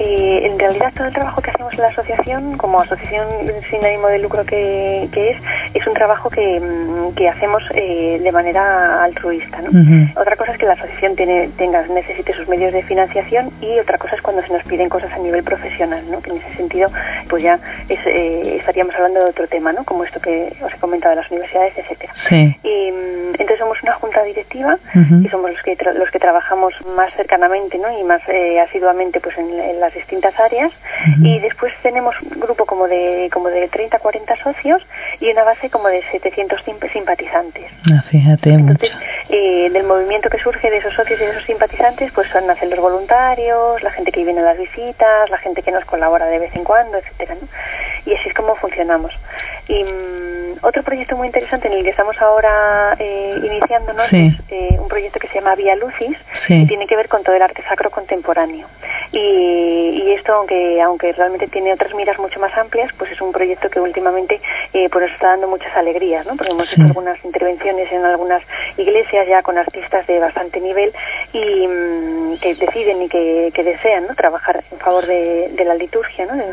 eh, 0.00 0.40
en 0.44 0.58
realidad 0.58 0.92
todo 0.92 1.06
el 1.06 1.12
trabajo 1.12 1.40
que 1.40 1.50
hacemos 1.50 1.72
en 1.74 1.82
la 1.82 1.86
asociación, 1.86 2.58
como 2.58 2.80
asociación 2.80 3.28
sin 3.70 3.84
ánimo 3.84 4.08
de 4.08 4.18
lucro 4.18 4.44
que, 4.44 5.08
que 5.12 5.30
es, 5.30 5.36
es 5.72 5.86
un 5.86 5.94
trabajo 5.94 6.28
que, 6.28 6.58
mm, 6.58 7.14
que 7.14 7.28
hacemos 7.28 7.62
eh, 7.74 8.18
de 8.20 8.32
manera 8.32 9.04
altruista. 9.04 9.62
¿no? 9.62 9.70
Otra 10.20 10.34
cosa 10.34 10.50
es 10.50 10.58
que 10.58 10.66
la 10.66 10.72
asociación 10.72 11.14
tiene, 11.14 11.48
tenga, 11.56 11.86
necesite 11.86 12.34
sus 12.34 12.48
medios 12.48 12.72
de 12.72 12.82
financiación 12.82 13.50
y 13.60 13.78
otra 13.78 13.96
cosa 13.96 14.16
es 14.16 14.22
cuando 14.22 14.42
se 14.42 14.52
nos 14.52 14.64
piden 14.64 14.88
cosas 14.88 15.12
a 15.12 15.18
nivel 15.18 15.44
profesional, 15.44 16.02
¿no? 16.10 16.20
que 16.20 16.30
en 16.30 16.38
ese 16.38 16.56
sentido 16.56 16.88
pues 17.28 17.44
ya 17.44 17.60
es, 17.88 18.00
eh, 18.04 18.56
estaríamos 18.56 18.96
hablando 18.96 19.20
de 19.20 19.30
otro 19.30 19.46
tema, 19.46 19.72
¿no? 19.72 19.84
como 19.84 20.02
esto 20.02 20.20
que 20.20 20.52
os 20.60 20.74
he 20.74 20.78
comentado 20.78 21.14
de 21.14 21.22
las 21.22 21.30
universidades, 21.30 21.72
etcétera. 21.78 22.12
Sí. 22.16 22.56
Y, 22.64 22.90
mm, 22.90 23.34
entonces 23.38 23.58
somos 23.60 23.80
una 23.84 23.94
junta 23.94 24.24
directiva 24.24 24.76
y 24.94 25.28
somos 25.28 25.52
los 25.52 25.62
que, 25.62 25.76
los 25.94 26.10
que 26.10 26.18
trabajamos 26.18 26.74
más 26.94 27.12
cercanamente 27.14 27.78
¿no? 27.78 27.90
y 27.98 28.02
más 28.04 28.22
asiduamente 28.68 29.20
pues 29.20 29.36
en, 29.38 29.58
en 29.58 29.80
las 29.80 29.92
distintas 29.94 30.38
áreas 30.38 30.72
y 31.22 31.38
después 31.40 31.72
tenemos 31.82 32.14
un 32.22 32.40
grupo 32.40 32.64
como 32.66 32.88
de 32.88 33.28
como 33.32 33.48
de 33.48 33.68
30 33.68 33.98
40 33.98 34.36
socios 34.42 34.82
y 35.20 35.30
una 35.30 35.44
base 35.44 35.70
como 35.70 35.88
de 35.88 36.02
700 36.10 36.60
simpatizantes. 36.92 37.66
Ah, 37.92 38.02
fíjate 38.10 38.50
Entonces, 38.50 38.92
eh, 39.28 39.70
del 39.70 39.84
movimiento 39.84 40.28
que 40.28 40.38
surge 40.38 40.70
de 40.70 40.78
esos 40.78 40.94
socios 40.94 41.20
y 41.20 41.24
de 41.24 41.30
esos 41.30 41.44
simpatizantes, 41.44 42.12
pues 42.12 42.28
son 42.28 42.46
nacen 42.46 42.70
los 42.70 42.80
voluntarios, 42.80 43.82
la 43.82 43.90
gente 43.90 44.12
que 44.12 44.24
viene 44.24 44.40
a 44.40 44.44
las 44.44 44.58
visitas, 44.58 45.30
la 45.30 45.38
gente 45.38 45.62
que 45.62 45.70
nos 45.70 45.84
colabora 45.84 46.26
de 46.26 46.38
vez 46.38 46.54
en 46.54 46.64
cuando, 46.64 46.98
etcétera, 46.98 47.36
¿no? 47.40 47.48
Y 48.06 48.14
así 48.14 48.28
es 48.28 48.34
como 48.34 48.54
funcionamos. 48.56 49.12
Y 49.68 49.84
mm, 49.84 50.30
otro 50.62 50.82
proyecto 50.82 51.16
muy 51.16 51.28
interesante 51.28 51.68
en 51.68 51.74
el 51.74 51.84
que 51.84 51.90
estamos 51.90 52.16
ahora 52.20 52.96
eh, 52.98 53.34
iniciándonos 53.42 54.12
es 54.12 54.34
eh, 54.48 54.76
un 54.78 54.88
proyecto 54.88 55.18
que 55.18 55.28
se 55.28 55.34
llama 55.34 55.54
Vía 55.54 55.76
Lucis, 55.76 56.16
tiene 56.70 56.86
que 56.86 56.94
ver 56.94 57.08
con 57.08 57.24
todo 57.24 57.34
el 57.34 57.42
arte 57.42 57.64
sacro 57.68 57.90
contemporáneo. 57.90 58.68
Y, 59.10 59.18
y, 59.18 60.12
esto, 60.12 60.32
aunque 60.34 60.80
aunque 60.80 61.12
realmente 61.12 61.48
tiene 61.48 61.72
otras 61.72 61.92
miras 61.96 62.16
mucho 62.20 62.38
más 62.38 62.56
amplias, 62.56 62.92
pues 62.96 63.10
es 63.10 63.20
un 63.20 63.32
proyecto 63.32 63.68
que 63.68 63.80
últimamente 63.80 64.40
eh, 64.72 64.88
pues 64.88 65.06
nos 65.06 65.12
está 65.12 65.30
dando 65.30 65.48
muchas 65.48 65.76
alegrías, 65.76 66.24
¿no? 66.26 66.36
Porque 66.36 66.52
hemos 66.52 66.72
hecho 66.72 66.84
algunas 66.84 67.18
intervenciones 67.24 67.90
en 67.90 68.04
algunas 68.04 68.40
iglesias 68.76 69.26
ya 69.26 69.42
con 69.42 69.58
artistas 69.58 70.06
de 70.06 70.20
bastante 70.20 70.60
nivel 70.60 70.92
y 71.32 71.66
mm, 71.66 72.38
que 72.40 72.54
deciden 72.54 73.02
y 73.02 73.08
que, 73.08 73.50
que, 73.52 73.64
desean 73.64 74.06
¿no? 74.06 74.14
trabajar 74.14 74.62
en 74.70 74.78
favor 74.78 75.04
de, 75.04 75.48
de 75.52 75.64
la 75.64 75.74
liturgia, 75.74 76.26
¿no? 76.26 76.36
De, 76.36 76.44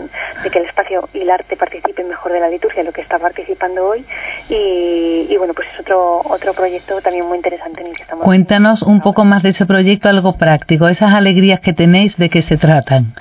de, 0.41 0.49
que 0.49 0.57
el 0.57 0.65
espacio 0.65 1.09
y 1.13 1.21
el 1.21 1.29
arte 1.29 1.55
participen 1.57 2.07
mejor 2.07 2.31
de 2.31 2.39
la 2.39 2.49
liturgia, 2.49 2.81
lo 2.81 2.91
que 2.91 3.01
está 3.01 3.19
participando 3.19 3.85
hoy. 3.85 4.03
Y, 4.49 5.27
y 5.29 5.37
bueno, 5.37 5.53
pues 5.53 5.67
es 5.75 5.81
otro 5.81 6.21
otro 6.25 6.55
proyecto 6.55 7.01
también 7.01 7.25
muy 7.27 7.37
interesante 7.37 7.81
en 7.81 7.87
el 7.87 7.95
que 7.95 8.01
estamos. 8.01 8.25
Cuéntanos 8.25 8.81
un 8.81 8.99
poco 8.99 9.25
más 9.25 9.43
de 9.43 9.49
ese 9.49 9.67
proyecto, 9.67 10.06
algo 10.07 10.37
práctico, 10.37 10.87
esas 10.87 11.13
alegrías 11.13 11.59
que 11.59 11.73
tenéis, 11.73 12.17
de 12.17 12.29
qué 12.29 12.41
se 12.41 12.57
tratan. 12.57 13.13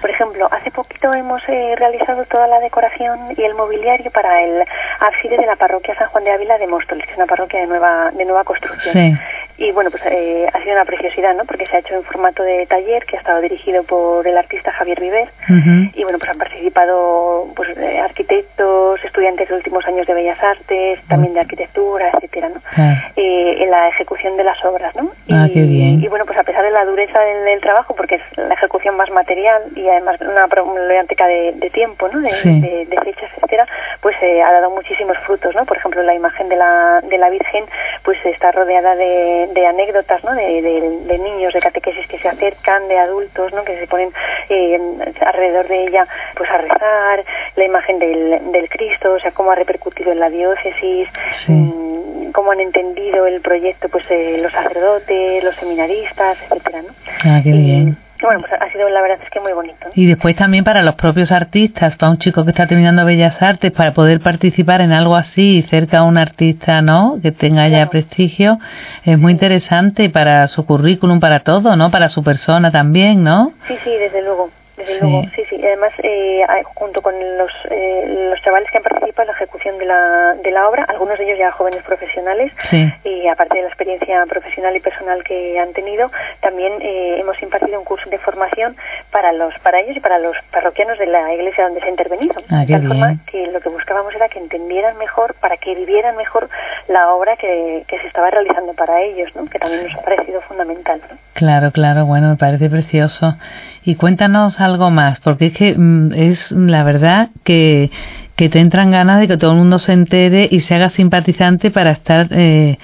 Por 0.00 0.10
ejemplo, 0.10 0.48
hace 0.50 0.70
poquito 0.70 1.12
hemos 1.14 1.42
eh, 1.48 1.74
realizado 1.76 2.24
toda 2.26 2.46
la 2.46 2.60
decoración 2.60 3.18
y 3.36 3.42
el 3.42 3.54
mobiliario 3.54 4.10
para 4.10 4.42
el 4.42 4.62
ábside 5.00 5.38
de 5.38 5.46
la 5.46 5.56
parroquia 5.56 5.94
San 5.96 6.08
Juan 6.08 6.24
de 6.24 6.32
Ávila 6.32 6.58
de 6.58 6.66
Móstoles, 6.66 7.04
que 7.06 7.12
es 7.12 7.16
una 7.16 7.26
parroquia 7.26 7.60
de 7.60 7.66
nueva 7.66 8.10
de 8.10 8.24
nueva 8.24 8.44
construcción. 8.44 8.92
Sí. 8.92 9.16
Y 9.56 9.70
bueno, 9.70 9.90
pues 9.90 10.02
eh, 10.06 10.46
ha 10.52 10.60
sido 10.62 10.72
una 10.72 10.84
preciosidad, 10.84 11.34
¿no? 11.34 11.44
Porque 11.44 11.66
se 11.66 11.76
ha 11.76 11.80
hecho 11.80 11.94
en 11.94 12.02
formato 12.02 12.42
de 12.42 12.66
taller 12.66 13.04
que 13.06 13.16
ha 13.16 13.20
estado 13.20 13.40
dirigido 13.40 13.84
por 13.84 14.26
el 14.26 14.36
artista 14.36 14.72
Javier 14.72 15.00
Viver. 15.00 15.28
Uh 15.48 15.52
-huh. 15.52 15.90
Y 15.94 16.02
bueno, 16.02 16.18
pues 16.18 16.30
han 16.30 16.38
participado 16.38 17.46
pues 17.54 17.68
eh, 17.76 18.00
arquitectos, 18.00 19.04
estudiantes 19.04 19.48
de 19.48 19.54
últimos 19.54 19.86
años 19.86 20.06
de 20.06 20.14
bellas 20.14 20.42
artes, 20.42 21.00
también 21.08 21.34
de 21.34 21.40
arquitectura, 21.40 22.10
etcétera, 22.14 22.48
¿no? 22.48 22.60
Ah. 22.76 23.10
Eh, 23.16 23.56
en 23.60 23.70
la 23.70 23.88
ejecución 23.88 24.36
de 24.36 24.44
las 24.44 24.62
obras, 24.64 24.94
¿no? 24.96 25.10
Ah, 25.30 25.46
y, 25.48 25.52
qué 25.52 25.62
bien. 25.62 26.02
y 26.02 26.08
bueno, 26.08 26.24
pues 26.26 26.38
a 26.38 26.42
pesar 26.42 26.64
de 26.64 26.70
la 26.70 26.84
dureza 26.84 27.20
del, 27.20 27.44
del, 27.44 27.60
trabajo, 27.60 27.94
porque 27.94 28.16
es 28.16 28.22
la 28.36 28.54
ejecución 28.54 28.96
más 28.96 29.10
material 29.10 29.62
y 29.76 29.88
además 29.88 30.20
una 30.20 30.48
problemática 30.48 31.26
de, 31.26 31.52
de 31.52 31.70
tiempo, 31.70 32.08
¿no? 32.08 32.20
De, 32.20 32.30
sí. 32.30 32.60
de, 32.60 32.86
de, 32.86 33.00
fechas, 33.02 33.30
etcétera, 33.36 33.66
pues 34.00 34.16
eh, 34.20 34.42
ha 34.42 34.52
dado 34.52 34.70
muchísimos 34.70 35.16
frutos, 35.18 35.54
¿no? 35.54 35.64
Por 35.64 35.76
ejemplo, 35.76 36.02
la 36.02 36.14
imagen 36.14 36.48
de 36.48 36.56
la, 36.56 37.00
de 37.02 37.18
la 37.18 37.30
Virgen, 37.30 37.64
pues 38.02 38.18
está 38.24 38.50
rodeada 38.52 38.96
de, 38.96 39.43
de 39.52 39.66
anécdotas, 39.66 40.22
¿no? 40.24 40.34
De, 40.34 40.62
de, 40.62 41.18
niños 41.18 41.52
de 41.52 41.60
catequesis 41.60 42.06
que 42.06 42.18
se 42.18 42.28
acercan, 42.28 42.88
de 42.88 42.98
adultos, 42.98 43.52
¿no? 43.52 43.64
Que 43.64 43.78
se 43.78 43.86
ponen 43.86 44.10
eh, 44.48 44.78
alrededor 45.20 45.68
de 45.68 45.86
ella, 45.86 46.06
pues 46.36 46.50
a 46.50 46.58
rezar, 46.58 47.24
la 47.56 47.64
imagen 47.64 47.98
del, 47.98 48.52
del 48.52 48.68
Cristo, 48.68 49.12
o 49.12 49.20
sea, 49.20 49.32
cómo 49.32 49.50
ha 49.50 49.54
repercutido 49.54 50.12
en 50.12 50.20
la 50.20 50.30
diócesis, 50.30 51.08
sí. 51.44 51.52
mmm, 51.52 52.32
cómo 52.32 52.52
han 52.52 52.60
entendido 52.60 53.26
el 53.26 53.40
proyecto, 53.40 53.88
pues 53.88 54.04
eh, 54.10 54.38
los 54.40 54.52
sacerdotes, 54.52 55.42
los 55.44 55.54
seminaristas, 55.56 56.38
etcétera, 56.42 56.82
¿no? 56.82 56.94
Ah, 57.24 57.40
qué 57.42 57.50
bien 57.50 57.96
bueno, 58.24 58.40
pues 58.40 58.52
ha 58.60 58.70
sido 58.70 58.88
la 58.88 59.02
verdad 59.02 59.18
es 59.22 59.30
que 59.30 59.40
muy 59.40 59.52
bonito. 59.52 59.76
¿no? 59.84 59.92
Y 59.94 60.06
después 60.06 60.36
también 60.36 60.64
para 60.64 60.82
los 60.82 60.94
propios 60.94 61.32
artistas, 61.32 61.96
para 61.96 62.10
un 62.10 62.18
chico 62.18 62.44
que 62.44 62.50
está 62.50 62.66
terminando 62.66 63.04
Bellas 63.04 63.40
Artes, 63.42 63.72
para 63.72 63.92
poder 63.92 64.20
participar 64.20 64.80
en 64.80 64.92
algo 64.92 65.16
así 65.16 65.64
cerca 65.68 65.98
a 65.98 66.02
un 66.04 66.18
artista, 66.18 66.82
¿no? 66.82 67.18
Que 67.22 67.32
tenga 67.32 67.68
ya 67.68 67.88
prestigio, 67.88 68.58
es 69.04 69.18
muy 69.18 69.32
interesante 69.32 70.10
para 70.10 70.48
su 70.48 70.64
currículum, 70.66 71.20
para 71.20 71.40
todo, 71.40 71.76
¿no? 71.76 71.90
Para 71.90 72.08
su 72.08 72.22
persona 72.22 72.70
también, 72.70 73.22
¿no? 73.22 73.52
Sí, 73.68 73.74
sí, 73.84 73.90
desde 73.90 74.22
luego. 74.22 74.50
Desde 74.76 74.94
Sí. 74.94 75.00
luego, 75.00 75.22
sí, 75.36 75.42
sí. 75.48 75.56
Y 75.56 75.64
además, 75.66 75.92
eh, 76.02 76.44
junto 76.74 77.00
con 77.02 77.14
los, 77.38 77.50
eh, 77.70 78.28
los 78.30 78.40
chavales 78.42 78.70
que 78.70 78.78
han 78.78 78.82
participado 78.84 79.22
en 79.22 79.28
la 79.28 79.34
ejecución 79.34 79.78
de 79.78 79.84
la, 79.86 80.34
de 80.42 80.50
la 80.50 80.68
obra, 80.68 80.84
algunos 80.88 81.16
de 81.18 81.24
ellos 81.24 81.38
ya 81.38 81.52
jóvenes 81.52 81.82
profesionales, 81.84 82.52
Sí. 82.64 82.92
y 83.04 83.26
aparte 83.28 83.56
de 83.56 83.62
la 83.62 83.68
experiencia 83.68 84.24
profesional 84.26 84.74
y 84.76 84.80
personal 84.80 85.22
que 85.22 85.58
han 85.58 85.72
tenido, 85.72 86.10
también 86.40 86.72
eh, 86.80 87.18
hemos 87.20 87.40
impartido 87.42 87.78
un 87.78 87.84
curso 87.84 88.08
de 88.10 88.18
formación 88.18 88.76
para 89.10 89.32
los 89.32 89.54
para 89.60 89.80
ellos 89.80 89.96
y 89.96 90.00
para 90.00 90.18
los 90.18 90.36
parroquianos 90.50 90.98
de 90.98 91.06
la 91.06 91.32
iglesia 91.32 91.64
donde 91.64 91.80
se 91.80 91.86
ha 91.86 91.90
intervenido. 91.90 92.34
Ah, 92.50 92.64
de 92.66 92.72
tal 92.74 92.86
forma 92.88 93.16
que 93.30 93.46
lo 93.48 93.60
que 93.60 93.68
buscábamos 93.68 94.14
era 94.14 94.28
que 94.28 94.38
entendieran 94.38 94.96
mejor, 94.98 95.34
para 95.34 95.56
que 95.56 95.74
vivieran 95.74 96.16
mejor 96.16 96.48
la 96.88 97.12
obra 97.14 97.36
que, 97.36 97.84
que 97.86 97.98
se 98.00 98.06
estaba 98.08 98.30
realizando 98.30 98.72
para 98.74 99.00
ellos, 99.02 99.30
¿no? 99.34 99.46
que 99.46 99.58
también 99.58 99.84
nos 99.84 99.94
ha 99.94 100.02
parecido 100.02 100.40
fundamental. 100.42 101.00
¿no? 101.10 101.16
Claro, 101.34 101.70
claro, 101.72 102.06
bueno, 102.06 102.28
me 102.30 102.36
parece 102.36 102.68
precioso. 102.68 103.36
Y 103.84 103.96
cuéntanos 103.96 104.60
algo 104.60 104.90
más, 104.90 105.20
porque 105.20 105.46
es 105.46 105.52
que 105.52 105.74
mm, 105.76 106.12
es 106.14 106.52
la 106.52 106.82
verdad 106.84 107.28
que, 107.44 107.90
que 108.36 108.48
te 108.48 108.60
entran 108.60 108.90
ganas 108.90 109.20
de 109.20 109.28
que 109.28 109.36
todo 109.36 109.52
el 109.52 109.58
mundo 109.58 109.78
se 109.78 109.92
entere 109.92 110.48
y 110.50 110.60
se 110.60 110.74
haga 110.74 110.88
simpatizante 110.88 111.70
para 111.70 111.90
estar 111.90 112.28
eh, 112.30 112.78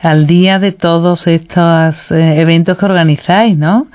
al 0.00 0.26
día 0.26 0.58
de 0.58 0.72
todos 0.72 1.26
estos 1.26 2.10
eh, 2.10 2.40
eventos 2.40 2.78
que 2.78 2.84
organizáis, 2.84 3.56
¿no? 3.56 3.88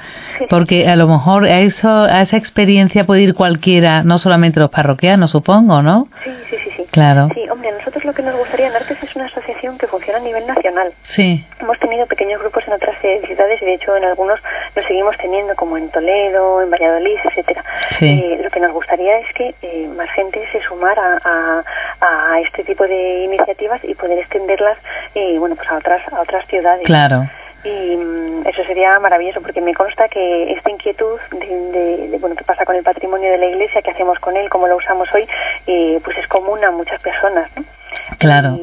Porque 0.50 0.88
a 0.88 0.96
lo 0.96 1.08
mejor 1.08 1.46
a, 1.46 1.60
eso, 1.62 1.90
a 1.90 2.22
esa 2.22 2.38
experiencia 2.38 3.06
puede 3.06 3.22
ir 3.22 3.34
cualquiera, 3.34 4.04
no 4.04 4.18
solamente 4.18 4.60
los 4.60 4.70
parroquianos, 4.70 5.32
supongo, 5.32 5.82
¿no? 5.82 6.08
Sí, 6.24 6.32
sí, 6.50 6.56
sí. 6.64 6.71
Claro. 6.92 7.30
Sí, 7.34 7.48
hombre, 7.50 7.72
nosotros 7.72 8.04
lo 8.04 8.14
que 8.14 8.22
nos 8.22 8.36
gustaría 8.36 8.68
en 8.68 8.76
Artes 8.76 8.98
es 9.02 9.16
una 9.16 9.26
asociación 9.26 9.78
que 9.78 9.88
funciona 9.88 10.20
a 10.20 10.22
nivel 10.22 10.46
nacional. 10.46 10.94
Sí. 11.04 11.46
Hemos 11.60 11.80
tenido 11.80 12.06
pequeños 12.06 12.42
grupos 12.42 12.64
en 12.68 12.74
otras 12.74 13.00
ciudades 13.00 13.62
y 13.62 13.66
de 13.66 13.74
hecho 13.74 13.96
en 13.96 14.04
algunos 14.04 14.40
los 14.76 14.86
seguimos 14.86 15.16
teniendo 15.18 15.56
como 15.56 15.78
en 15.78 15.90
Toledo, 15.90 16.62
en 16.62 16.70
Valladolid, 16.70 17.18
etcétera. 17.24 17.64
Sí. 17.98 18.08
Eh, 18.08 18.42
lo 18.44 18.50
que 18.50 18.60
nos 18.60 18.74
gustaría 18.74 19.20
es 19.20 19.34
que 19.34 19.56
eh, 19.62 19.88
más 19.96 20.10
gente 20.12 20.46
se 20.52 20.62
sumara 20.62 21.20
a, 21.24 21.64
a, 22.02 22.40
este 22.42 22.64
tipo 22.64 22.86
de 22.86 23.24
iniciativas 23.24 23.80
y 23.84 23.96
poder 23.96 24.20
extenderlas 24.20 24.78
eh, 25.16 25.38
bueno 25.40 25.56
pues 25.56 25.70
a 25.70 25.78
otras 25.78 26.02
a 26.12 26.22
otras 26.22 26.46
ciudades. 26.48 26.86
Claro 26.86 27.30
y 27.64 27.96
mm, 27.96 28.48
eso 28.48 28.64
sería 28.66 29.00
maravilloso 29.00 29.42
porque 29.42 29.62
me 29.62 29.74
consta 29.74 30.08
que 30.08 30.52
esta 30.54 30.72
inquietud 30.72 31.20
de, 31.32 32.08
de, 32.10 32.18
bueno 32.18 32.36
qué 32.36 32.44
pasa 32.44 32.66
con 32.66 32.76
el 32.76 32.84
patrimonio 32.84 33.32
de 33.32 33.38
la 33.38 33.48
iglesia 33.48 33.82
qué 33.82 33.92
hacemos 33.92 34.20
con 34.20 34.36
él 34.36 34.50
cómo 34.50 34.68
lo 34.68 34.78
usamos 34.78 35.08
hoy 35.14 35.28
eh, 35.68 36.00
pues 36.04 36.18
es 36.18 36.28
común 36.28 36.64
a 36.64 36.72
muchas 36.72 37.02
personas 37.02 37.50
¿no? 37.56 37.64
claro. 38.18 38.60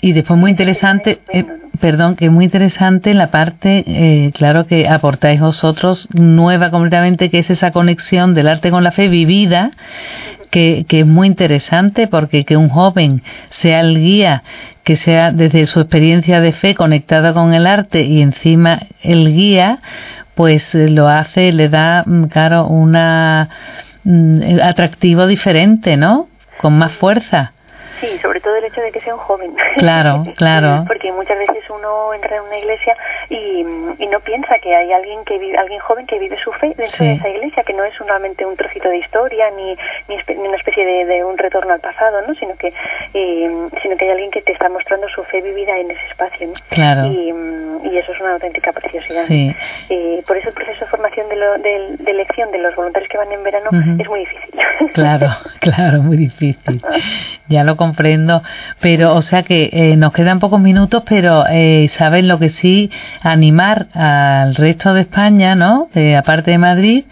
Y, 0.00 0.12
después 0.12 0.38
muy 0.38 0.50
interesante 0.50 1.20
eh, 1.28 1.44
perdón 1.80 2.16
que 2.16 2.26
es 2.26 2.32
muy 2.32 2.44
interesante 2.44 3.14
la 3.14 3.30
parte 3.30 3.84
eh, 3.86 4.30
claro 4.34 4.66
que 4.66 4.88
aportáis 4.88 5.40
vosotros 5.40 6.08
nueva 6.12 6.70
completamente 6.70 7.30
que 7.30 7.38
es 7.38 7.50
esa 7.50 7.70
conexión 7.70 8.34
del 8.34 8.48
arte 8.48 8.70
con 8.70 8.84
la 8.84 8.92
fe 8.92 9.08
vivida 9.08 9.70
que, 10.50 10.84
que 10.88 11.00
es 11.00 11.06
muy 11.06 11.26
interesante 11.26 12.06
porque 12.08 12.44
que 12.44 12.56
un 12.56 12.68
joven 12.68 13.22
sea 13.50 13.80
el 13.80 13.98
guía 13.98 14.42
que 14.86 14.94
sea 14.94 15.32
desde 15.32 15.66
su 15.66 15.80
experiencia 15.80 16.40
de 16.40 16.52
fe 16.52 16.76
conectada 16.76 17.34
con 17.34 17.52
el 17.52 17.66
arte 17.66 18.02
y 18.02 18.22
encima 18.22 18.86
el 19.02 19.34
guía, 19.34 19.80
pues 20.36 20.76
eh, 20.76 20.88
lo 20.88 21.08
hace, 21.08 21.50
le 21.50 21.68
da, 21.68 22.04
mm, 22.06 22.26
claro, 22.26 22.68
una 22.68 23.48
mm, 24.04 24.60
atractivo 24.62 25.26
diferente, 25.26 25.96
¿no? 25.96 26.28
Con 26.58 26.78
más 26.78 26.92
fuerza. 26.92 27.52
Sí, 28.00 28.18
sobre 28.20 28.40
todo 28.40 28.56
el 28.56 28.64
hecho 28.64 28.80
de 28.80 28.92
que 28.92 29.00
sea 29.00 29.14
un 29.14 29.20
joven. 29.20 29.54
Claro, 29.76 30.24
claro. 30.36 30.84
Porque 30.86 31.12
muchas 31.12 31.38
veces 31.38 31.62
uno 31.68 32.14
entra 32.14 32.36
en 32.36 32.42
una 32.42 32.58
iglesia 32.58 32.96
y, 33.28 33.60
y 33.98 34.06
no 34.06 34.20
piensa 34.20 34.58
que 34.58 34.74
hay 34.74 34.90
alguien 34.90 35.22
que 35.24 35.38
vive, 35.38 35.56
alguien 35.56 35.80
joven 35.80 36.06
que 36.06 36.18
vive 36.18 36.36
su 36.42 36.50
fe 36.52 36.72
dentro 36.76 37.04
de 37.04 37.12
esa 37.12 37.28
iglesia, 37.28 37.62
que 37.62 37.74
no 37.74 37.84
es 37.84 37.94
solamente 37.94 38.44
un 38.44 38.56
trocito 38.56 38.88
de 38.88 38.98
historia 38.98 39.50
ni, 39.50 39.76
ni, 40.08 40.38
una 40.38 40.56
especie 40.56 40.84
de, 40.84 41.04
de, 41.04 41.24
un 41.24 41.36
retorno 41.36 41.74
al 41.74 41.80
pasado, 41.80 42.22
¿no? 42.26 42.34
Sino 42.36 42.56
que, 42.56 42.72
eh, 43.12 43.68
sino 43.82 43.96
que 43.96 44.04
hay 44.06 44.10
alguien 44.10 44.30
que 44.30 44.42
te 44.42 44.52
está 44.52 44.68
mostrando 44.68 45.08
su 45.08 45.22
fe 45.24 45.42
vivida 45.42 45.76
en 45.78 45.90
ese 45.90 46.06
espacio, 46.06 46.48
¿no? 46.48 46.54
Claro. 46.70 47.06
Y, 47.06 47.32
y 47.96 47.98
eso 47.98 48.12
es 48.12 48.20
una 48.20 48.34
auténtica 48.34 48.72
preciosidad. 48.72 49.24
Sí. 49.26 49.54
Eh, 49.88 50.22
por 50.26 50.36
eso 50.36 50.48
el 50.48 50.54
proceso 50.54 50.84
de 50.84 50.90
formación 50.90 51.28
de, 51.30 51.36
lo, 51.36 51.52
de, 51.58 51.96
de, 52.04 52.10
elección 52.10 52.50
de 52.52 52.58
los 52.58 52.76
voluntarios 52.76 53.10
que 53.10 53.16
van 53.16 53.32
en 53.32 53.42
verano 53.42 53.70
es 53.98 54.08
muy 54.08 54.20
difícil. 54.20 54.50
Claro, 54.92 55.28
claro, 55.60 56.02
muy 56.02 56.16
difícil. 56.16 56.82
Ya 57.48 57.64
lo 57.64 57.76
comprendo, 57.76 58.42
pero 58.80 59.14
o 59.14 59.22
sea 59.22 59.42
que 59.42 59.70
eh, 59.72 59.96
nos 59.96 60.12
quedan 60.12 60.38
pocos 60.38 60.60
minutos, 60.60 61.02
pero 61.08 61.44
eh, 61.48 61.88
saben 61.88 62.28
lo 62.28 62.38
que 62.38 62.50
sí, 62.50 62.90
animar 63.22 63.86
al 63.94 64.54
resto 64.54 64.92
de 64.92 65.02
España, 65.02 65.54
¿no? 65.54 65.88
De, 65.94 66.16
aparte 66.16 66.50
de 66.50 66.58
Madrid, 66.58 67.04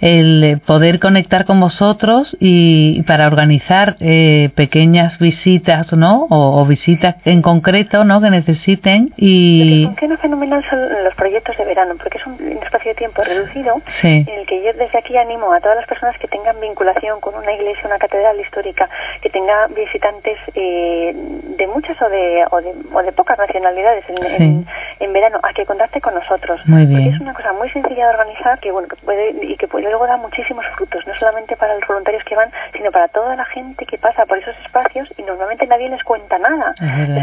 el 0.00 0.60
poder 0.64 0.98
conectar 0.98 1.44
con 1.44 1.60
vosotros 1.60 2.36
y 2.40 3.02
para 3.02 3.26
organizar 3.26 3.96
eh, 4.00 4.50
pequeñas 4.54 5.18
visitas, 5.18 5.92
¿no? 5.92 6.26
O, 6.30 6.64
visitas 6.66 7.16
en 7.24 7.42
concreto, 7.42 8.04
¿no? 8.04 8.20
Que 8.20 8.30
necesiten 8.30 9.12
y... 9.16 9.84
Lo 9.84 9.94
que 9.94 10.06
fenomenal 10.18 10.64
son 10.68 11.04
los 11.04 11.14
proyectos 11.14 11.56
de 11.56 11.64
verano, 11.64 11.94
porque 11.96 12.18
es 12.18 12.26
un, 12.26 12.36
espacio 12.62 12.90
de 12.90 12.94
tiempo 12.96 13.22
reducido 13.22 13.80
sí. 13.88 14.24
en 14.26 14.40
el 14.40 14.46
que 14.46 14.62
yo 14.62 14.72
desde 14.72 14.98
aquí 14.98 15.16
animo 15.16 15.52
a 15.52 15.60
todas 15.60 15.76
las 15.76 15.86
personas 15.86 16.18
que 16.18 16.26
tengan 16.26 16.58
vinculación 16.60 17.20
con 17.20 17.34
una 17.34 17.52
iglesia, 17.52 17.82
una 17.84 17.98
catedral 17.98 18.38
histórica, 18.40 18.88
que 19.22 19.30
tenga 19.30 19.68
visitantes 19.68 20.36
eh, 20.54 21.14
de 21.14 21.66
muchas 21.68 22.00
o 22.02 22.08
de, 22.08 22.44
o 22.50 22.60
de, 22.60 22.74
o 22.92 23.02
de 23.02 23.12
pocas 23.12 23.38
nacionalidades 23.38 24.04
en, 24.08 24.16
sí. 24.16 24.34
en, 24.42 24.66
en, 25.00 25.12
verano, 25.12 25.38
a 25.42 25.52
que 25.52 25.64
contacte 25.64 26.00
con 26.00 26.14
nosotros. 26.14 26.60
Muy 26.66 26.86
bien. 26.86 27.02
Porque 27.02 27.14
es 27.14 27.20
una 27.20 27.34
cosa 27.34 27.52
muy 27.52 27.70
sencilla 27.70 28.08
de 28.08 28.14
organizar 28.14 28.58
que, 28.58 28.72
bueno, 28.72 28.88
que 28.88 28.96
puede, 28.96 29.30
y 29.44 29.56
que 29.56 29.68
puede 29.68 29.85
luego 29.90 30.06
da 30.06 30.16
muchísimos 30.16 30.64
frutos, 30.76 31.06
no 31.06 31.14
solamente 31.14 31.56
para 31.56 31.74
los 31.74 31.86
voluntarios 31.86 32.24
que 32.24 32.36
van, 32.36 32.50
sino 32.72 32.90
para 32.90 33.08
toda 33.08 33.36
la 33.36 33.44
gente 33.46 33.86
que 33.86 33.98
pasa 33.98 34.26
por 34.26 34.38
esos 34.38 34.56
espacios 34.64 35.08
y 35.16 35.22
normalmente 35.22 35.66
nadie 35.66 35.88
les 35.88 36.02
cuenta 36.04 36.38
nada. 36.38 36.74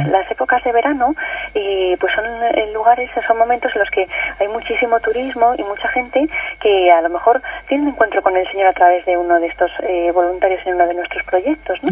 Las 0.09 0.29
épocas 0.31 0.63
de 0.63 0.71
verano 0.71 1.15
eh, 1.53 1.97
pues 1.99 2.13
son 2.13 2.25
lugares, 2.73 3.09
son 3.27 3.37
momentos 3.37 3.71
en 3.75 3.79
los 3.79 3.89
que 3.89 4.07
hay 4.39 4.47
muchísimo 4.47 4.99
turismo 4.99 5.53
y 5.57 5.63
mucha 5.63 5.87
gente 5.89 6.27
que 6.59 6.91
a 6.91 7.01
lo 7.01 7.09
mejor 7.09 7.41
tiene 7.67 7.83
un 7.83 7.89
encuentro 7.89 8.21
con 8.21 8.35
el 8.35 8.47
Señor 8.51 8.67
a 8.67 8.73
través 8.73 9.05
de 9.05 9.17
uno 9.17 9.39
de 9.39 9.47
estos 9.47 9.71
eh, 9.83 10.11
voluntarios 10.11 10.61
en 10.65 10.75
uno 10.75 10.87
de 10.87 10.93
nuestros 10.93 11.23
proyectos. 11.25 11.81
¿no? 11.83 11.89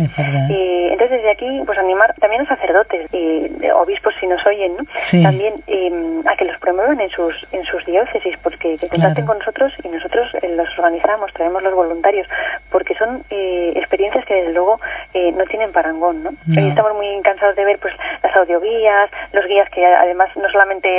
Eh, 0.50 0.90
entonces 0.92 1.18
desde 1.18 1.32
aquí 1.32 1.62
pues 1.66 1.78
animar 1.78 2.14
también 2.20 2.42
a 2.44 2.48
sacerdotes, 2.48 3.08
eh, 3.14 3.72
obispos 3.74 4.14
si 4.20 4.28
nos 4.28 4.46
oyen, 4.46 4.76
¿no? 4.78 4.86
sí. 5.10 5.22
también 5.24 5.56
eh, 5.68 6.22
a 6.26 6.36
que 6.36 6.46
los 6.46 6.58
promuevan 6.60 7.00
en 7.00 7.10
sus 7.10 7.36
en 7.52 7.64
sus 7.66 7.86
diócesis 7.86 8.36
porque 8.44 8.78
que 8.78 8.88
contacten 8.88 9.26
claro. 9.26 9.28
con 9.28 9.40
nosotros 9.40 9.74
y 9.84 9.88
nosotros 9.90 10.30
los 10.64 10.80
organizamos, 10.80 11.32
traemos 11.34 11.64
los 11.64 11.74
voluntarios, 11.74 12.28
porque 12.70 12.96
son 12.96 13.24
eh, 13.30 13.74
experiencias 13.76 14.26
que 14.26 14.36
desde 14.36 14.54
luego 14.54 14.80
eh, 15.14 15.32
no 15.32 15.46
tienen 15.46 15.72
parangón, 15.72 16.24
¿no? 16.24 16.32
no. 16.48 16.68
Estamos 16.68 16.96
muy 16.96 17.22
cansados 17.22 17.56
de 17.56 17.66
ver 17.66 17.80
pues 17.80 17.94
las 18.24 18.36
audioguías, 18.36 19.10
los 19.34 19.46
guías 19.46 19.70
que 19.70 19.86
además 19.86 20.30
no 20.36 20.50
solamente 20.50 20.90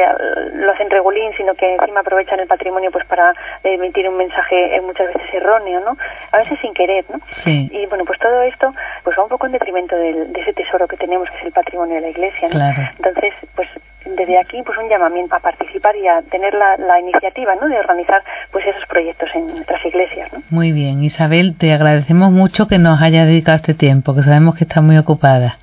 lo 0.55 0.73
hacen 0.73 0.91
regulín, 0.91 1.33
sino 1.37 1.55
que 1.55 1.75
encima 1.75 2.01
aprovechan 2.01 2.41
el 2.41 2.47
patrimonio 2.47 2.91
pues 2.91 3.05
para 3.07 3.35
emitir 3.65 4.09
un 4.09 4.17
mensaje 4.17 4.81
muchas 4.83 5.09
veces 5.09 5.35
erróneo, 5.35 5.81
¿no? 5.81 5.97
A 6.33 6.39
veces 6.39 6.59
sin 6.61 6.75
querer, 6.75 7.05
¿no? 7.11 7.21
Sí. 7.33 7.69
Y 7.73 7.87
bueno, 7.87 8.05
pues 8.05 8.19
todo 8.19 8.43
esto 8.43 8.73
pues 9.05 9.19
va 9.19 9.23
un 9.23 9.29
poco 9.29 9.47
en 9.47 9.53
detrimento 9.53 9.97
del, 9.97 10.33
de 10.33 10.41
ese 10.41 10.53
tesoro 10.53 10.87
que 10.87 10.97
tenemos 10.97 11.29
que 11.31 11.39
es 11.39 11.45
el 11.45 11.53
patrimonio 11.53 11.97
de 11.97 12.01
la 12.03 12.09
Iglesia, 12.09 12.49
¿no? 12.49 12.55
Claro. 12.55 12.83
Entonces, 12.97 13.33
pues 13.55 13.69
desde 14.05 14.39
aquí 14.39 14.63
pues 14.65 14.79
un 14.79 14.89
llamamiento 14.89 15.35
a 15.35 15.41
participar 15.41 15.95
y 15.97 16.07
a 16.07 16.23
tener 16.23 16.55
la, 16.55 16.77
la, 16.77 17.01
iniciativa 17.01 17.55
¿no? 17.55 17.69
de 17.69 17.79
organizar 17.79 18.23
pues 18.51 18.67
esos 18.67 18.85
proyectos 18.87 19.31
en 19.35 19.47
nuestras 19.49 19.85
iglesias 19.85 20.33
¿no? 20.33 20.43
muy 20.51 20.73
bien 20.73 21.03
Isabel 21.05 21.57
te 21.57 21.73
agradecemos 21.73 22.31
mucho 22.31 22.69
que 22.69 22.79
nos 22.79 23.01
haya 23.01 23.25
dedicado 23.25 23.57
este 23.57 23.75
tiempo 23.75 24.15
que 24.15 24.23
sabemos 24.23 24.57
que 24.57 24.65
está 24.65 24.81
muy 24.81 24.99
ocupada 24.99 25.59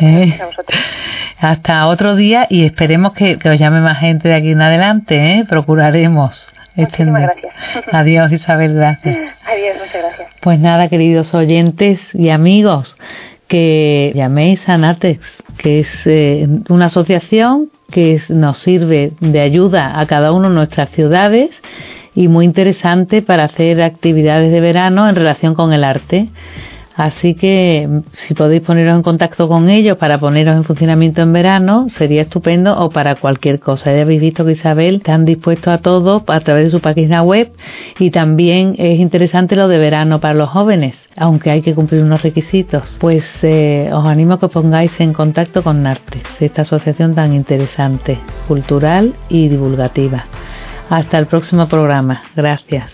eh, 0.00 0.38
a 0.40 0.46
vosotros. 0.46 0.78
hasta 1.38 1.86
otro 1.86 2.14
día 2.14 2.46
y 2.48 2.64
esperemos 2.64 3.12
que, 3.12 3.38
que, 3.38 3.48
os 3.48 3.58
llame 3.58 3.80
más 3.80 3.98
gente 3.98 4.28
de 4.28 4.34
aquí 4.34 4.52
en 4.52 4.62
adelante 4.62 5.16
¿eh? 5.16 5.44
procuraremos 5.48 6.52
Muchísimas 6.74 7.22
gracias. 7.22 7.54
Adiós 7.92 8.32
Isabel, 8.32 8.74
gracias. 8.74 9.16
Adiós, 9.44 9.76
muchas 9.78 10.02
gracias. 10.02 10.28
Pues 10.40 10.58
nada, 10.58 10.88
queridos 10.88 11.34
oyentes 11.34 12.00
y 12.14 12.30
amigos, 12.30 12.96
que 13.48 14.12
llaméis 14.14 14.66
a 14.68 14.78
Natex, 14.78 15.42
que 15.58 15.80
es 15.80 15.88
eh, 16.06 16.48
una 16.68 16.86
asociación 16.86 17.70
que 17.92 18.20
nos 18.30 18.58
sirve 18.58 19.12
de 19.20 19.40
ayuda 19.40 20.00
a 20.00 20.06
cada 20.06 20.32
uno 20.32 20.48
de 20.48 20.56
nuestras 20.56 20.90
ciudades 20.90 21.50
y 22.16 22.26
muy 22.26 22.44
interesante 22.44 23.22
para 23.22 23.44
hacer 23.44 23.80
actividades 23.80 24.50
de 24.50 24.60
verano 24.60 25.08
en 25.08 25.14
relación 25.14 25.54
con 25.54 25.72
el 25.72 25.84
arte. 25.84 26.28
Así 26.96 27.34
que 27.34 27.88
si 28.12 28.34
podéis 28.34 28.62
poneros 28.62 28.96
en 28.96 29.02
contacto 29.02 29.48
con 29.48 29.68
ellos 29.68 29.96
para 29.96 30.18
poneros 30.18 30.56
en 30.56 30.64
funcionamiento 30.64 31.22
en 31.22 31.32
verano, 31.32 31.86
sería 31.88 32.22
estupendo 32.22 32.78
o 32.78 32.90
para 32.90 33.14
cualquier 33.14 33.60
cosa. 33.60 33.94
Ya 33.94 34.02
habéis 34.02 34.20
visto 34.20 34.44
que 34.44 34.52
Isabel 34.52 34.96
están 34.96 35.24
dispuestos 35.24 35.68
a 35.68 35.78
todo 35.78 36.22
a 36.26 36.40
través 36.40 36.64
de 36.64 36.70
su 36.70 36.80
página 36.80 37.22
web 37.22 37.52
y 37.98 38.10
también 38.10 38.74
es 38.78 39.00
interesante 39.00 39.56
lo 39.56 39.68
de 39.68 39.78
verano 39.78 40.20
para 40.20 40.34
los 40.34 40.50
jóvenes, 40.50 40.96
aunque 41.16 41.50
hay 41.50 41.62
que 41.62 41.74
cumplir 41.74 42.02
unos 42.02 42.22
requisitos. 42.22 42.96
Pues 43.00 43.24
eh, 43.42 43.90
os 43.92 44.04
animo 44.04 44.34
a 44.34 44.38
que 44.38 44.46
os 44.46 44.52
pongáis 44.52 44.98
en 45.00 45.12
contacto 45.12 45.62
con 45.62 45.82
Nartes, 45.82 46.22
esta 46.40 46.62
asociación 46.62 47.14
tan 47.14 47.32
interesante, 47.32 48.18
cultural 48.46 49.14
y 49.28 49.48
divulgativa. 49.48 50.24
Hasta 50.90 51.18
el 51.18 51.26
próximo 51.26 51.66
programa. 51.68 52.22
Gracias. 52.36 52.92